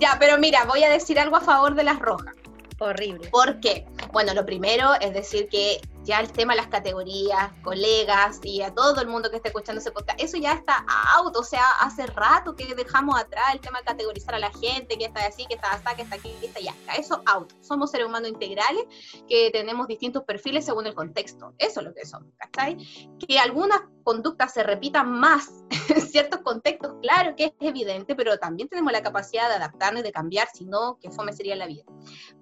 [0.00, 2.34] Ya, pero mira, voy a decir algo a favor de las rojas.
[2.80, 3.28] Horrible.
[3.28, 3.86] ¿Por qué?
[4.12, 8.74] Bueno, lo primero es decir que ya el tema de las categorías, colegas y a
[8.74, 10.86] todo el mundo que esté escuchando ese podcast, eso ya está
[11.18, 14.96] out, o sea, hace rato que dejamos atrás el tema de categorizar a la gente,
[14.96, 17.52] que está así, que está así, que está aquí, que está allá, eso out.
[17.60, 18.84] Somos seres humanos integrales
[19.28, 22.78] que tenemos distintos perfiles según el contexto, eso es lo que somos, ¿cachai?
[23.18, 25.50] Que algunas conductas se repitan más
[25.90, 30.04] en ciertos contextos, claro que es evidente, pero también tenemos la capacidad de adaptarnos y
[30.04, 31.84] de cambiar, si no, que fome sería la vida.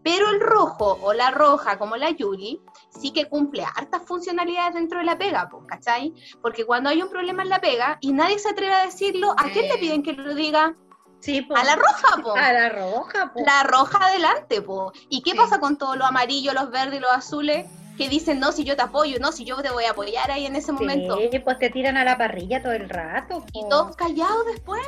[0.05, 4.99] Pero el rojo o la roja, como la Yuli, sí que cumple hartas funcionalidades dentro
[4.99, 6.13] de la pega, po, ¿cachai?
[6.43, 9.45] Porque cuando hay un problema en la pega y nadie se atreve a decirlo, ¿a
[9.51, 10.75] quién le piden que lo diga?
[11.21, 11.57] Sí, po.
[11.57, 12.35] A la roja, po.
[12.37, 13.41] A la roja, po.
[13.45, 14.93] La roja adelante, po.
[15.09, 15.37] ¿Y qué Sí.
[15.37, 17.67] pasa con todos los amarillos, los verdes y los azules?
[17.97, 20.45] Que dicen, no, si yo te apoyo, no, si yo te voy a apoyar ahí
[20.45, 21.17] en ese momento.
[21.33, 23.43] Sí, pues te tiran a la parrilla todo el rato.
[23.55, 24.83] Y todos callados después.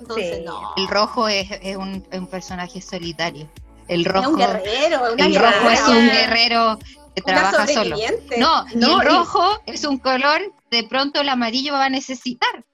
[0.00, 0.44] Entonces, Sí.
[0.44, 0.72] no.
[0.78, 3.50] El rojo es, es un, es un personaje solitario.
[3.86, 6.78] El Es rojo, un guerrero, es el rojo es un guerrero
[7.14, 7.96] que trabaja solo.
[8.38, 10.40] No, No, el y- rojo es un color,
[10.70, 12.64] de pronto el amarillo va a necesitar.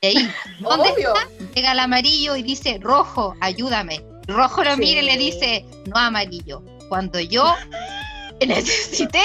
[0.00, 0.14] Y ahí,
[0.60, 1.14] ¿dónde Obvio.
[1.54, 4.02] llega el amarillo y dice, rojo, ayúdame.
[4.26, 4.80] Rojo lo Sí.
[4.80, 6.62] mira y le dice, no amarillo.
[6.88, 7.54] Cuando yo
[8.40, 9.22] te necesité,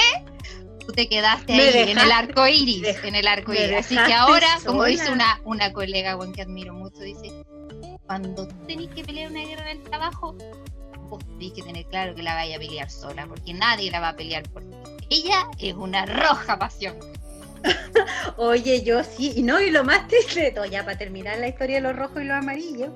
[0.86, 3.72] tú te quedaste ahí en el arco iris, en el arco iris.
[3.78, 7.30] Así que ahora, como dice una, una colega bueno, que admiro mucho, dice,
[8.06, 10.36] cuando tú tenés que pelear una guerra en el trabajo,
[11.18, 14.16] tenés que tener claro que la vaya a pelear sola, porque nadie la va a
[14.16, 14.74] pelear por ti.
[15.10, 16.96] Ella es una roja pasión.
[18.36, 21.48] Oye, yo sí, y no, y lo más triste de todo, ya para terminar la
[21.48, 22.90] historia de los rojos y los amarillos,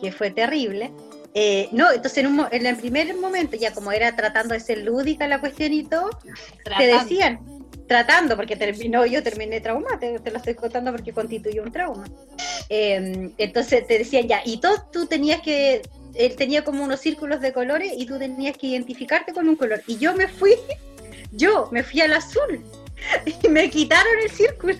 [0.00, 0.92] que fue terrible.
[1.34, 4.60] eh, no, entonces en, un mo- en el primer momento, ya como era tratando de
[4.60, 6.10] ser lúdica la cuestión y todo,
[6.78, 7.40] te decían,
[7.86, 12.06] tratando, porque terminó, yo terminé trauma, te, te lo estoy contando porque constituyó un trauma.
[12.70, 15.82] Eh, entonces te decían ya, y todo tú tenías que,
[16.18, 19.82] él tenía como unos círculos de colores y tú tenías que identificarte con un color.
[19.86, 20.54] Y yo me fui,
[21.32, 22.64] yo me fui al azul
[23.42, 24.78] y me quitaron el círculo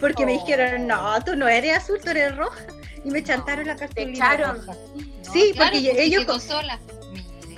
[0.00, 2.64] porque me dijeron, no, tú no eres azul, tú eres roja.
[3.04, 4.56] y me chantaron la cartulina echaron.
[4.56, 4.74] roja.
[4.74, 6.78] No, Sí, claro, porque ellos con- sola.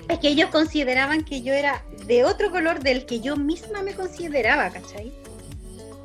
[0.08, 3.94] Es que ellos consideraban que yo era de otro color del que yo misma me
[3.94, 5.12] consideraba, ¿cachai?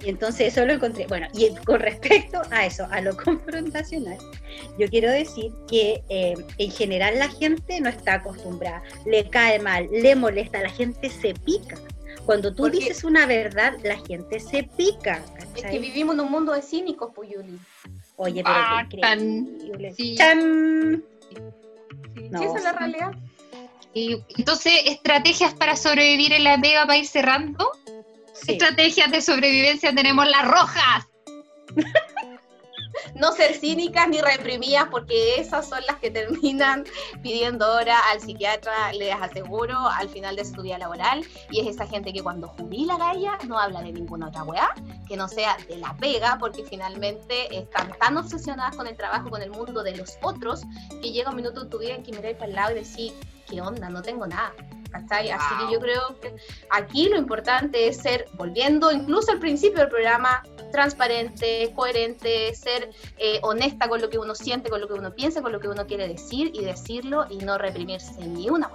[0.01, 1.07] Y entonces eso lo encontré.
[1.07, 4.17] Bueno, y con respecto a eso, a lo confrontacional,
[4.77, 9.87] yo quiero decir que eh, en general la gente no está acostumbrada, le cae mal,
[9.91, 11.77] le molesta, la gente se pica.
[12.25, 15.21] Cuando tú Porque- dices una verdad, la gente se pica,
[15.55, 17.57] Es que vivimos en un mundo de cínicos, pues, Yuli.
[18.17, 19.93] Oye, pero Ah, qué tan- increíble.
[19.95, 20.15] sí.
[20.15, 21.03] ¡Chan!
[22.29, 23.11] No, sí, esa es la realidad.
[23.93, 27.71] Y entonces, estrategias para sobrevivir en la pega para ir cerrando.
[28.45, 28.53] Sí.
[28.53, 31.07] Estrategias de sobrevivencia tenemos las rojas.
[33.15, 36.85] No ser cínicas ni reprimidas, porque esas son las que terminan
[37.23, 41.25] pidiendo hora al psiquiatra, les aseguro, al final de su día laboral.
[41.51, 44.73] Y es esa gente que cuando jubila Gaia no habla de ninguna otra weá,
[45.07, 49.41] que no sea de la pega, porque finalmente están tan obsesionadas con el trabajo, con
[49.41, 50.61] el mundo de los otros,
[51.01, 53.13] que llega un minuto en tu vida en que miráis para el lado y decís,
[53.49, 53.89] ¿qué onda?
[53.89, 54.53] No tengo nada.
[54.91, 55.29] ¿Cachai?
[55.29, 56.35] Así que yo creo que
[56.69, 63.39] aquí lo importante es ser, volviendo incluso al principio del programa, transparente, coherente, ser eh,
[63.43, 65.85] honesta con lo que uno siente, con lo que uno piensa, con lo que uno
[65.87, 68.69] quiere decir y decirlo y no reprimirse ni una.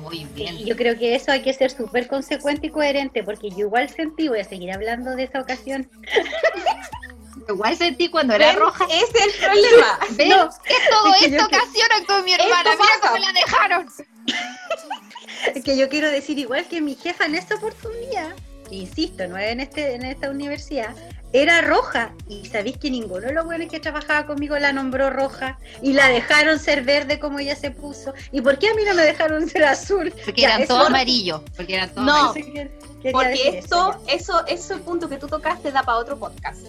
[0.00, 0.56] Muy Sí, bien.
[0.58, 3.88] y yo creo que eso hay que ser súper consecuente y coherente, porque yo igual
[3.88, 5.88] sentí, voy a seguir hablando de esa ocasión,
[7.48, 8.58] Igual sentí cuando era ¿Ven?
[8.58, 8.86] roja.
[8.90, 9.98] Ese es el problema.
[10.10, 10.28] ¿Ven?
[10.30, 12.70] No, que todo es esto yo con mi hermana.
[12.70, 13.88] Mira cómo la dejaron.
[15.64, 18.34] Que yo quiero decir igual que mi jefa en esta oportunidad,
[18.68, 20.94] que insisto, no es en, este, en esta universidad,
[21.32, 22.12] era roja.
[22.28, 26.08] Y sabéis que ninguno de los buenos que trabajaba conmigo la nombró roja y la
[26.08, 28.14] dejaron ser verde como ella se puso.
[28.32, 30.12] ¿Y por qué a mí no me dejaron ser azul?
[30.24, 31.42] Porque Ya, eran todos amarillos.
[31.56, 32.32] Porque eran todos No.
[32.32, 32.70] que- quería
[33.12, 36.60] Porque esto, eso, eso, ese punto que tú tocaste da para otro podcast.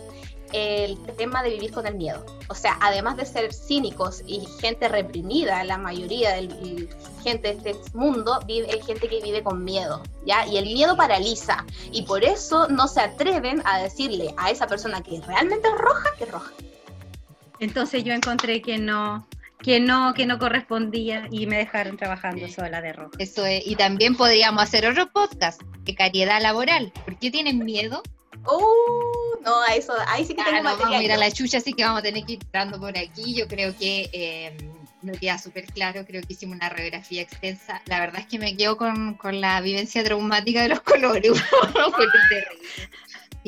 [0.53, 2.25] El tema de vivir con el miedo.
[2.47, 6.87] O sea, además de ser cínicos y gente reprimida, la mayoría de
[7.23, 10.45] gente de este mundo vive, hay gente que vive con miedo, ¿ya?
[10.45, 11.65] Y el miedo paraliza.
[11.91, 16.09] Y por eso no se atreven a decirle a esa persona que realmente es roja,
[16.17, 16.51] que es roja.
[17.59, 19.27] Entonces yo encontré que no,
[19.59, 23.11] que no, que no correspondía y me dejaron trabajando sola de roja.
[23.17, 23.65] Eso es.
[23.65, 25.61] Y también podríamos hacer otro podcast.
[25.83, 26.91] Precariedad laboral.
[27.05, 28.03] ¿Por qué tienen miedo?
[28.47, 31.01] Uh, no, a eso, ahí sí que Ah, tengo no, vamos a material.
[31.01, 33.33] mirar la chucha, así que vamos a tener que ir entrando por aquí.
[33.35, 34.57] Yo creo que eh,
[35.19, 37.81] queda súper claro, creo que hicimos una radiografía extensa.
[37.85, 41.31] La verdad es que me quedo con, con la vivencia traumática de los colores.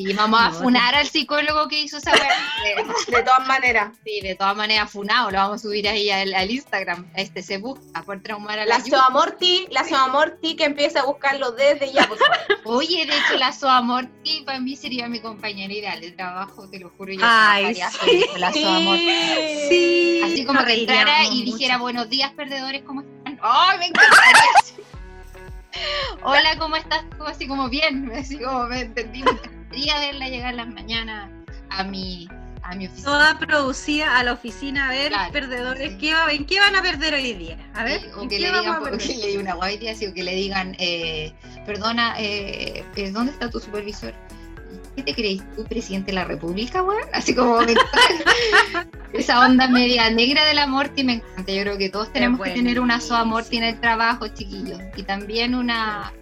[0.00, 2.84] Y vamos a No, funar al psicólogo que hizo esa weá.
[3.08, 3.96] De todas maneras.
[4.04, 7.10] Sí, de todas maneras, funado, lo vamos a subir ahí al, al Instagram.
[7.16, 8.84] Este se busca por traumar a la La.
[8.84, 12.08] Soamorti, la Soamorti que empieza a buscarlo desde ya.
[12.64, 16.90] Oye, de hecho, la Soamorti para mí sería mi compañera ideal de trabajo, te lo
[16.90, 17.12] juro.
[17.14, 18.24] Yo Ay, sí.
[18.36, 19.10] la Soamorti.
[19.68, 21.82] Sí, Así como que entrara y dijera, mucho.
[21.82, 23.36] buenos días, perdedores, ¿cómo están?
[23.42, 24.86] ¡Ay, me encantaría!
[26.22, 27.04] Hola, ¿cómo estás?
[27.26, 29.24] Así como bien, así como me entendí.
[29.70, 31.30] Encantaría verla llegar las mañanas
[31.70, 32.28] a mi,
[32.62, 33.04] a mi oficina.
[33.10, 35.98] Toda producida a la oficina a ver, Claro, perdedores, sí.
[35.98, 37.58] ¿qué ¿en qué van a perder hoy día?
[37.74, 39.16] A ver, Sí, o ¿en que qué le digan, a porque perder?
[39.18, 41.32] leí una guay así, o que le digan, eh,
[41.66, 44.14] perdona, eh, eh, ¿dónde está tu supervisor?
[44.96, 47.02] ¿Qué te crees tú, presidente de la República, weón?
[47.12, 47.60] Así como
[49.12, 51.52] esa onda media negra de la Morty me encanta.
[51.52, 54.80] Yo creo que todos tenemos que tener una soa Morty en el trabajo, chiquillos.
[54.96, 56.12] Y también una.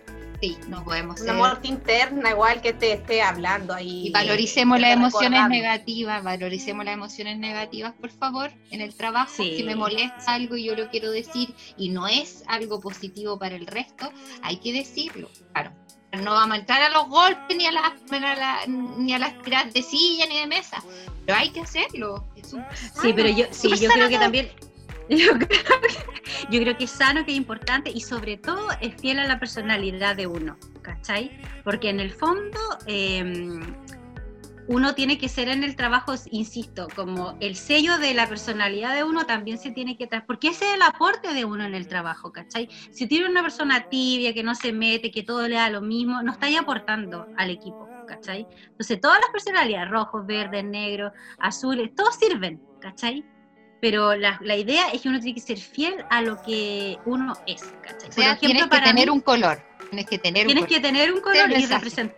[0.41, 1.35] Sí, no podemos Una ser.
[1.37, 4.09] muerte interna, igual que te esté hablando ahí.
[4.09, 5.49] Y valoricemos las emociones recordando.
[5.57, 9.33] negativas, valoricemos las emociones negativas, por favor, en el trabajo.
[9.35, 9.55] Sí.
[9.57, 13.57] Si me molesta algo y yo lo quiero decir y no es algo positivo para
[13.57, 14.13] el resto,
[14.43, 15.73] hay que decirlo, claro.
[16.23, 17.93] No vamos a entrar a los golpes ni a las
[18.79, 20.83] ni a las tiradas de silla ni de mesa,
[21.27, 22.25] pero hay que hacerlo.
[22.37, 22.65] Es un-
[23.03, 24.51] Sí, pero yo, sí, yo creo que también.
[25.11, 25.57] Yo creo, que,
[26.51, 29.39] yo creo que es sano, que es importante y sobre todo es fiel a la
[29.39, 31.31] personalidad de uno, ¿cachai?
[31.63, 33.61] Porque en el fondo eh,
[34.69, 39.05] uno tiene que ser en el trabajo, insisto, como el sello de la personalidad de
[39.05, 41.87] uno también se tiene que traer, porque ese es el aporte de uno en el
[41.87, 42.69] trabajo, ¿cachai?
[42.91, 46.23] Si tiene una persona tibia, que no se mete, que todo le da lo mismo,
[46.23, 48.47] no está ahí aportando al equipo, ¿cachai?
[48.67, 53.25] Entonces todas las personalidades, rojos, verdes, negros, azules, todos sirven, ¿cachai?
[53.81, 57.35] Pero la, la idea es que uno tiene que ser fiel a lo que uno
[57.47, 58.09] es, ¿cachai?
[58.09, 59.63] O sea, tienes que para tener mí, un color.
[59.91, 60.83] Tienes que tener un tienes color.
[60.83, 62.17] que tener un color y representar.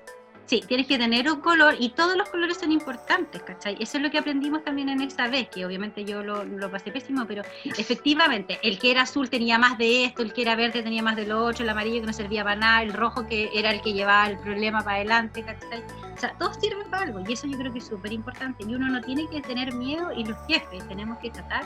[0.49, 3.76] Sí, tienes que tener un color y todos los colores son importantes, ¿cachai?
[3.80, 6.90] Eso es lo que aprendimos también en esa vez, que obviamente yo lo, lo pasé
[6.90, 7.42] pésimo, pero
[7.76, 11.16] efectivamente, el que era azul tenía más de esto, el que era verde tenía más
[11.16, 13.82] de lo otro, el amarillo que no servía para nada, el rojo que era el
[13.82, 15.82] que llevaba el problema para adelante, ¿cachai?
[16.14, 18.74] O sea, todos sirven para algo y eso yo creo que es súper importante y
[18.74, 21.64] uno no tiene que tener miedo y los jefes tenemos que tratar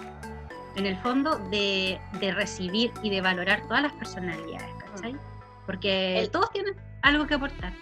[0.75, 5.15] en el fondo de, de recibir y de valorar todas las personalidades, ¿cachai?
[5.67, 7.73] Porque El- todos tienen algo que aportar.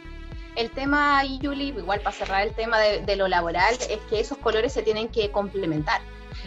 [0.61, 4.21] El tema ahí, Yuli, igual para cerrar el tema de, de lo laboral, es que
[4.21, 6.03] esos colores se tienen que complementar.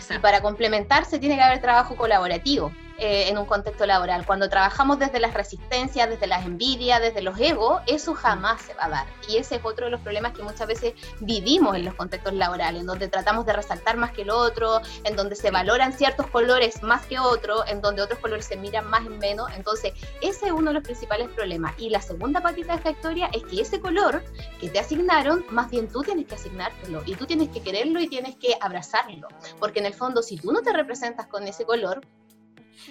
[0.07, 2.71] Y para complementarse tiene que haber trabajo colaborativo
[3.03, 4.25] eh, en un contexto laboral.
[4.25, 8.85] Cuando trabajamos desde las resistencias, desde las envidias, desde los egos, eso jamás se va
[8.85, 9.07] a dar.
[9.27, 12.79] Y ese es otro de los problemas que muchas veces vivimos en los contextos laborales,
[12.79, 16.81] en donde tratamos de resaltar más que el otro, en donde se valoran ciertos colores
[16.81, 19.51] más que otros, en donde otros colores se miran más en menos.
[19.53, 19.91] Entonces,
[20.21, 21.73] ese es uno de los principales problemas.
[21.77, 24.23] Y la segunda patita de esta historia es que ese color
[24.61, 28.07] que te asignaron, más bien tú tienes que asignártelo y tú tienes que quererlo y
[28.07, 29.27] tienes que abrazarlo.
[29.59, 32.01] Porque en el fondo, si tú no te representas con ese color,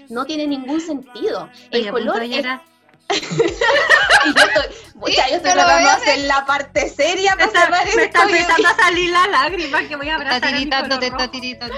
[0.09, 1.49] no tiene ningún sentido.
[1.71, 2.31] El Oye, color es...
[3.13, 7.85] y yo estoy, yo tratando voy de hacer la parte seria Me para está, cerrar
[7.85, 11.07] me esto, está empezando a salir la lágrima que voy a abrazar está tiritando, te
[11.09, 11.75] está tiritando.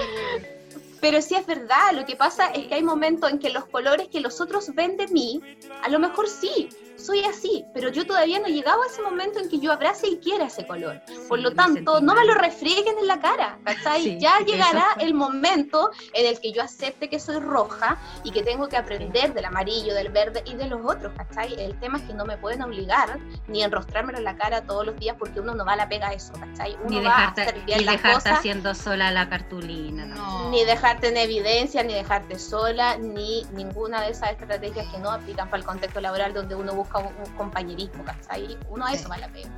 [1.01, 4.07] Pero sí es verdad, lo que pasa es que hay momentos en que los colores
[4.07, 5.41] que los otros ven de mí,
[5.83, 9.39] a lo mejor sí, soy así, pero yo todavía no he llegado a ese momento
[9.39, 11.01] en que yo abrace y quiera ese color.
[11.27, 14.01] Por Sí, lo tanto, no me lo refrieguen en la cara, ¿cachai?
[14.01, 18.43] Sí, ya llegará el momento en el que yo acepte que soy roja y que
[18.43, 21.53] tengo que aprender del amarillo, del verde y de los otros, ¿cachai?
[21.61, 24.95] El tema es que no me pueden obligar ni enrostrármelo en la cara todos los
[24.97, 26.75] días porque uno no va a la pega a eso, ¿cachai?
[26.83, 30.05] Uno Ni va a dejarte, hacer ni las dejarte cosas haciendo sola la cartulina.
[30.05, 30.49] No.
[30.49, 35.49] ni dejarte en evidencia, ni dejarte sola, ni ninguna de esas estrategias que no aplican
[35.49, 38.57] para el contexto laboral donde uno busca un, un compañerismo, ¿cachai?
[38.69, 39.49] Uno a eso va la pena.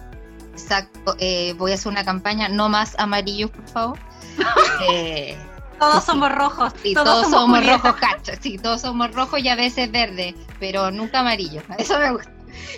[0.53, 1.15] Exacto.
[1.19, 3.99] eh, voy a hacer una campaña, no más amarillos, por favor.
[4.89, 5.37] Eh,
[5.79, 6.73] Todos Sí, somos rojos.
[6.81, 8.31] sí, todos, somos rojos, cacho.
[8.41, 11.61] Sí, todos somos rojos y a veces verde, pero nunca amarillo.
[11.77, 12.31] Eso me gusta.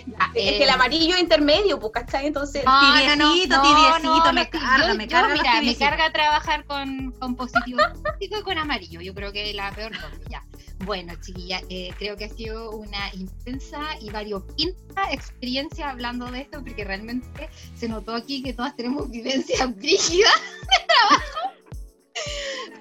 [0.06, 2.26] Ya, es eh, que el amarillo es intermedio, pues, ¿cachai?
[2.26, 7.36] Entonces, No, Tibiecito, tibiecito, me carga, yo- me carga mira, me carga trabajar con, con
[7.36, 7.80] positivo
[8.18, 9.00] y con amarillo.
[9.00, 10.42] Yo creo que es la peor doble, ya.
[10.84, 16.62] Bueno, chiquilla, eh, creo que ha sido una intensa y variopinta experiencia hablando de esto,
[16.64, 21.52] porque realmente se notó aquí que todas tenemos vivencias brígidas de trabajo.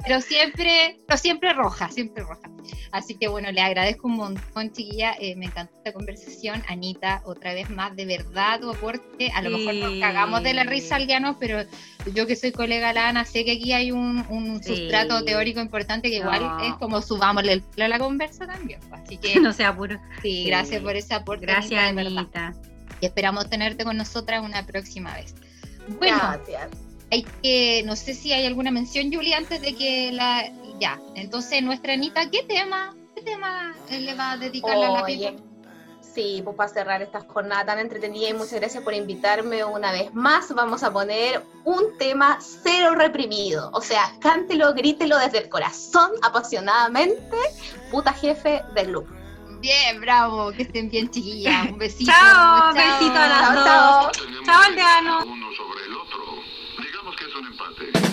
[0.05, 2.49] Pero siempre, pero siempre roja, siempre roja.
[2.91, 5.13] Así que bueno, le agradezco un montón, chiquilla.
[5.19, 6.63] eh, me encantó esta conversación.
[6.67, 9.29] Anita, otra vez más, de verdad tu aporte.
[9.35, 11.63] A lo mejor nos cagamos de la risa algunos, pero
[12.13, 14.75] yo que soy colega de la Ana, sé que aquí hay un, un Sí.
[14.75, 18.79] sustrato teórico importante que igual es como subámosle el pelo a la conversa también.
[18.89, 19.01] pues.
[19.01, 19.99] Así que No sea puro.
[20.21, 20.43] sí, Sí.
[20.45, 21.45] gracias por ese aporte.
[21.45, 22.17] Gracias, Anita, de verdad.
[22.45, 22.53] Anita.
[23.01, 25.35] Y esperamos tenerte con nosotras una próxima vez.
[25.99, 26.69] Bueno, gracias.
[27.12, 30.51] Hay que, no sé si hay alguna mención, Julia, antes de que la.
[30.80, 35.05] Ya, entonces nuestra Anita, ¿qué tema, qué tema eh, le va a dedicar a la
[35.05, 35.49] Pipo?
[36.14, 40.14] sí, pues para cerrar esta jornada tan entretenida y muchas gracias por invitarme una vez
[40.14, 43.70] más, vamos a poner un tema cero reprimido.
[43.74, 47.38] O sea, cántelo, grítelo desde el corazón, apasionadamente,
[47.91, 49.14] puta jefe del grupo.
[49.60, 51.70] Bien, bravo, que estén bien, chiquillas.
[51.70, 52.12] Un besito.
[52.12, 53.66] Chao, besito a las Chao, dos.
[53.66, 54.43] chao.
[54.45, 55.24] Chao, aldeano.
[55.26, 56.28] Uno sobre el otro.
[57.39, 58.09] Un empate.